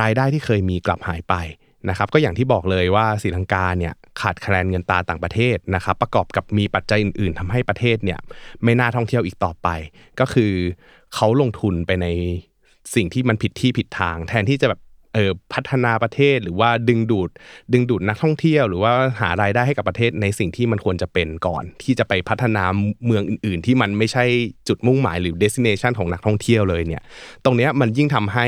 [0.00, 1.34] รายได้ที่เคยมีกลับหายไป
[1.88, 8.18] นะครับ ก็อย่างที่บอกเลยว่าศรีลังกาเนี่ยขาดแคลนเงินตราต่างประเทศนะครับ ประกอบกับมีปัจจัยอื่น ๆทำให้ประเทศเนี่ย
[8.64, 9.68] ไม่น่าท่องเที่ยวอีกต่อไป
[10.20, 10.52] ก็คือ
[11.14, 12.06] เขาลงทุนไปใน
[12.94, 14.80] สิ่งที่มันผิดที่ผิดทาง แทนที่จะแบบ
[15.14, 17.30] เออพัฒนาประเทศหรือว่าดึงดูด
[17.72, 22.64] ดึงดูดนักท่องเที่ยว หรือว่าหารายได้ให้กับประเทศในสิ่งที่มันควรจะเป็นก่อน ที่จะไปพัฒนา
[23.06, 24.24] เมืองอื่น ๆ ที่มันไม่ใช่
[24.68, 27.02] จุดมุ่งหมายหรือ destination ของนักท่องเที่ยวเลยเนี่ย
[27.44, 28.46] ตรงเนี้ยมันยิ่งทำให้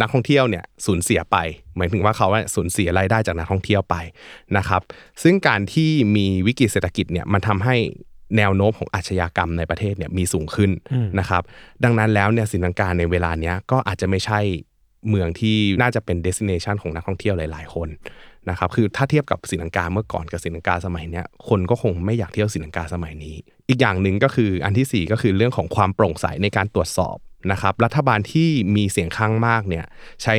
[0.00, 1.36] นักท่องเที่ยวเนี่ยสูญเสียไป
[1.76, 3.96] หมายถึงว่าเขาสูญเสียรายได้จากนักท่องเที่ยวไป
[4.56, 4.82] นะครับ
[5.22, 7.76] ซึ่งการที่มีวิกฤตเศรษฐกิจเนี่ยมันทำให้
[8.36, 10.70] แนวโน้มของอาชญากรรมในประเทศเนี่ยมีสูงขึ้น
[11.18, 11.42] นะครับ
[11.84, 14.40] ดังนั้นแล้วเนี่ยศรีลังกาในเวลาเนี้ยก็อาจจะไม่ใช่
[15.08, 17.88] เมืองที่น่าจะเป็น destination ของนักท่องเที่ยวหลาย ๆ คน
[18.50, 23.36] นะครับคือถ้าเทียบกับศรีลังกาเมื่อก่อนกับศรีลังกาสมัยเนี้ยคนก็คงไม่อยากเที่ยวศรีลังกาสมัยนี้
[23.68, 27.16] อีกอย่างหนึ่งก็คืออันที่สี่ก็คือเรื่องของความโปร่งใสในการตรวจสอบ
[27.52, 29.84] นะครับรัฐบาลที่มีเสียงข้างมากเนี่ย
[30.22, 30.36] ใช้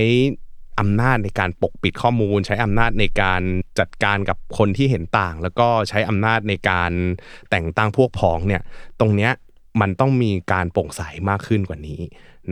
[0.80, 3.42] อำนาจในการปกปิดข้อมูล ใช้อำนาจในการ
[3.80, 6.92] จัดการกับคนที่เห็นต่าง แล้วก็ใช้อำนาจในการ
[7.50, 8.62] แต่งตั้งพวกพ้องเนี่ย
[9.00, 9.32] ตรงเนี้ย
[9.82, 12.02] มันต้องมีการโปร่งใสมากขึ้นกว่านี้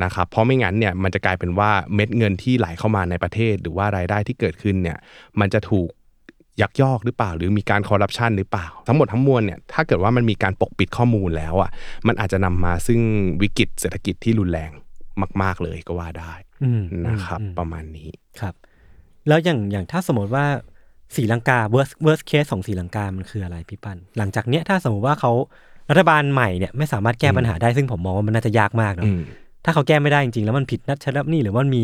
[0.03, 4.97] นะครับเพราะไม่งั้นเนี่ยมันจะกลายเป็นว่าเม็ดเงินที่ไหลเข้ามาในประเทศ หรือว่ารายได้ที่เกิดขึ้นเนี่ย
[5.39, 5.89] มันจะถูก
[6.61, 11.69] ยักยอกหรือเปล่า หรือมีการคอร์รัปชันหรือเปล่า ทั้งหมดทั้งมวลเนี่ยถ้าเกิดว่ามันมีการปกปิดข้อมูลแล้วอะ
[12.07, 12.99] มันอาจจะนำมาซึ่ง
[13.41, 14.71] วิกฤตเศรษฐกิจที่รุนแรง
[15.41, 16.33] มาก ๆเลยก็ว่าได้
[17.07, 18.09] นะครับอืมประมาณนี้
[18.41, 18.53] ครับ
[19.27, 20.45] แล้วอย่างอย่างถ้าสมมติว่า
[21.15, 25.31] ศรีลังกา worst worst case ของศรีลังกา มันคืออะไรพี่ปันหลังจากเนี้ยถ้าสมมติว่าเขา
[25.89, 29.21] รัฐบาลใหม่เนี่ยไม่สามารถแก้ปัญหาได้ซึ่งผมมองว่ามันน่าจะยากมากเนอะอืม
[29.65, 31.83] ถ้าเขาแก้ไม่ได้จริงๆ แล้วมันผิดนัดชำระหนี้หรือว่ามันมี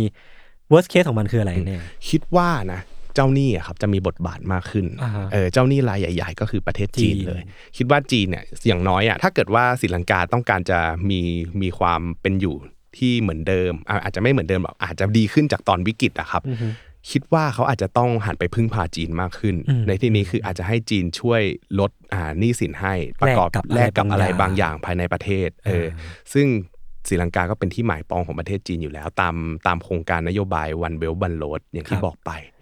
[0.71, 2.82] worst case ของมันคืออะไรแน่คิดว่านะ
[3.15, 7.41] เจ้าหนี้อะครับจะมีบทบาทมากขึ้นอ่าฮะเออเจ้าหนี้รายใหญ่ ๆ ก็คือประเทศจีนจีนเลย
[7.78, 11.21] คิดว่าจีนเนี่ยอย่างน้อยอะถ้าเกิดว่าศรีลังกาต้องการจะมี
[11.61, 12.55] มีความเป็นอยู่
[12.98, 16.68] ที่เหมือนเดิมอะอาจจะไม่เหมือนเดิมหรอกอาจจะดีขึ้นจากตอนวิกฤตอะครับอือฮึ
[17.12, 21.42] คิดว่าเขาอาจจะต้องหันไปพึ่งพาจีนมากขึ้นอืมในที่นี้คืออาจจะให้จีนช่วย
[21.80, 25.88] ลดอ่าหนี้สินให้ประกอบแลกกับแลกกับอะอะไรไรบาบางงออย่างย่างภายในประเทศเออเออ
[26.34, 26.48] ซึ่ง
[27.08, 29.36] ศรีลังกาก็เป็นที่หมายปองของประเทศจีนอยู่แล้ว ตาม
[29.68, 32.57] ตามโครงการนโยบาย One Belt One Road อย่างที่บอกไปเออ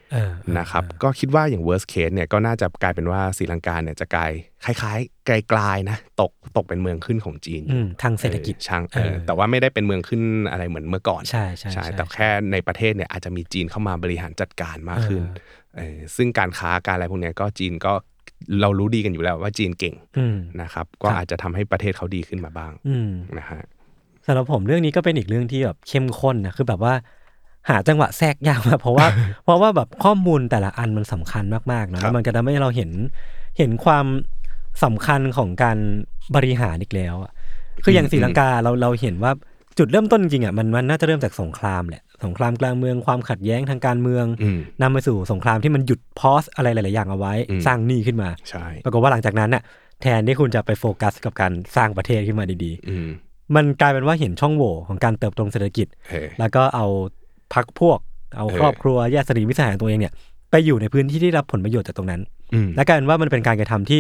[0.58, 4.32] นะครับก็คิดว่าอย่าง worst case เนี่ยก็น่าจะกลายเป็นว่าศรีลังกาเนี่ยจะกลาย
[4.66, 15.24] คล้ายๆไกลๆนะตกตกเป็นเมืองขึ้นของจีนอืมทางเศรษฐกิจออช่างเอเอออแต่ว่าไม่ได้เป็นเมืองขึ้นอะไรเหมือนเมื่อก่อนใช่ใช่ใช่แต่แค่ในประเทศเนี่ยอาจจะมีจีนเข้ามาบริหารจัดการมากขึ้น
[15.78, 17.94] เออซึ่งการค้าการอะไรพวกเนี้ยก็จีนก็
[18.62, 23.62] เรารู้ดีกันอยู่แล้วว่าจีนเก่งอืมนะครับก็ครับอาจจะทำให้ประเทศเขาดีขึ้นมาบ้างอืมนะฮะ
[24.26, 26.94] สำหรับผมเรื่องนี้ก็เป็นอีกเรื่องที่แบบเข้มข้นนะคือแบบว่า
[27.70, 29.08] หาจังหวะแทรกยากมากเพราะว่า
[29.44, 32.92] เพราะว่าแบบข้อมูลแต่ละอันมันสำคัญมากๆนะครัแล้บวมันก็ทำให้เราเห็น
[33.58, 34.06] เห็นความ
[34.84, 35.78] สำคัญของการ
[36.36, 37.32] บริหารอีกแล้วอะ
[37.84, 39.32] คืออย่างศรีลังกาเราเราเห็นว่า
[39.78, 49.64] จุดเริ่มต้นจริงๆอะมันมันน่าจะเริ่มจากสงครามแหละสงครามกลางเมืองความขัดแย้งทางการเมืองอืมนำไปสู่สงครามที่มันหยุดพอสอะไรหลาย ๆ อย่างเอาไว้อืมสร้างหนี้ขึ้นมาใช่ปรากฏว่าหลังจากนั้นน่ะ
[50.02, 56.86] แทนที่คุณจะไปโฟกัสกับการสร้างประเทศขึ้นมาดีอืมๆมันกลายเป็นว่าเห็นช่องโหว่ของการเติบโตทางเศรษฐกิจเออแล้วก็เอา
[57.54, 58.00] พักพวก
[58.36, 60.14] เอาเออครอบครัวญาติสนิทมิตรสหายของตัวเองเนี่ย
[60.52, 62.22] ไปอยู่ในพื้นที่ที่รับผลประโยชน์จากตรงนั้น
[62.54, 64.00] อืมและกลายเป็นว่ามันเป็นการกระทำที่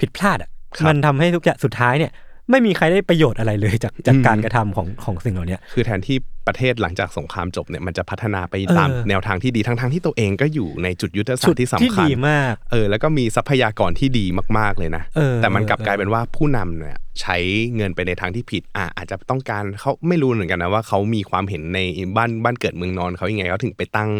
[0.00, 2.12] ผิดพลาดอะครับมันทำให้ทุกอย่างสุดท้ายเนี่ย
[2.50, 6.16] ไม่มีใครได้ประโยชน์อะไรเลยจากจากอืมการกระทำของของสิ่งเหล่านี้คือแทนที่
[6.46, 14.26] ประเทศหลังจากสงครามจบเนี่ยมันจะพัฒนาไปเออตามแนวทางที่ดีทั้งทางๆที่ตัวเองก็อยู่ในจุดยุทธศาสจุตดร์ที่สำที่คัญดีมากเออแล้วก็มีทรัพยากรที่ดี
[14.58, 17.36] มากๆเลยนะเออแต่มันกลับเออกลายเป็นว่าผู้นำเนี่ยใช้
[17.76, 21.78] เงินไปในทางที่ผิดอะอาจจะต้องการเขาไม่รู้เหมือนกันนะว่าเขามีความเห็นใน
[22.16, 24.10] บ้านบ้านเกิดเมืองนอนเขายังไงเขาถึงไปตั้ง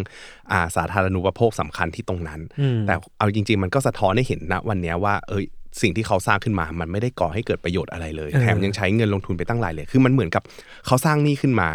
[0.51, 5.45] อ่าสาธารณูปโภคสำคัญที่ตรงนั้นอืมแต่เอาจริง ๆ มันก็สะท้อนให้เห็นนะวันเนี้ยว่า เอย
[5.81, 10.43] สิ่งที่เขาสร้างขึ้นมา มันไม่ได้ก่อให้เกิดประโยชน์อะไรเลยเออแถมยังใช้เงินลงทุนไปตั้งหลายเลย คือมันเหมือนกับ
[10.87, 11.71] เขาสร้างหนี่ขึ้นมา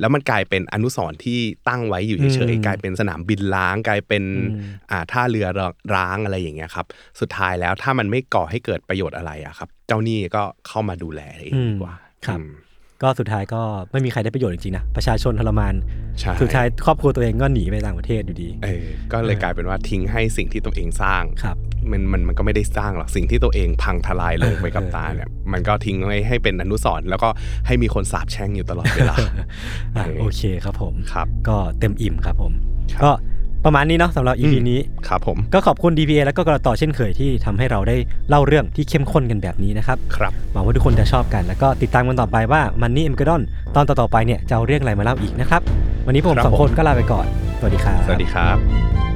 [0.00, 1.38] แล้วมันกลายเป็นอนุสรณ์ที่
[1.68, 4.24] ตั้งไว้อยู่เฉยๆกลายเป็นสนามบินล้าง กลายเป็น
[4.90, 5.46] อ่าท่าเรือ
[5.94, 6.86] ร้างอะไรอย่างเงี้ยครับ
[7.20, 11.94] สุดท้ายแล้วถ้ามันไม่ก่อให้เกิดประโยชน์อะไรอะครับ เจ้าหนี้ก็เข้ามาดูแลเองดีกว่า
[12.26, 12.50] ครับอืม
[13.02, 13.60] ก็สุดท้ายก็
[13.92, 15.74] ไม่มีใครได้ประโยชน์จริงๆนะประชาชนทรมาน
[16.20, 21.56] ใช่สุดท้ายครอบครัวตัวเองก็หนีไปต่างประเทศอยู่ดีเออก็เลยกลายเป็นว่าทิ้งให้สิ่งที่ตัวเองสร้างครับ
[21.90, 27.28] มันมันมันก็ไม่ได้สร้างหรอกสิ่งที่ตัวเองพังทลายลงไปกับเออตาเนี่ยมันก็ทิ้งไว้ให้เป็นอนุสรณ์แล้วก็
[27.66, 29.34] ให้มีคนสาบแช่งอยู่ตลอดเวลาอะ
[29.94, 32.52] เออโอเคครับผมครับ ก็เต็มอิ่มครับผม
[32.92, 33.10] ครับก็
[33.64, 37.96] ประมาณนี้เนาะสำหรับ EP อืมนี้ครับผมก็ขอบคุณ DPA แล้วก็กระต่อเช่นเคยที่ทำให้เราได้
[38.28, 43.42] เล่าเรื่องที่เข้มข้นกันแบบนี้นะครับครับหวังว่าทุกคนจะชอบกันแล้วก็ติดตามกันต่อไปว่ามันนี่เอ็มกระดอน
[43.74, 45.62] ตอนต่อๆไปเนี่ยจะเอาเรื่องอะไรมาเล่าอีกนะครับ
[46.06, 47.26] วันนี้ผมครับสองผมคนก็ลาไปก่อน
[47.58, 49.11] สวัสดีครับสวัสดีครับ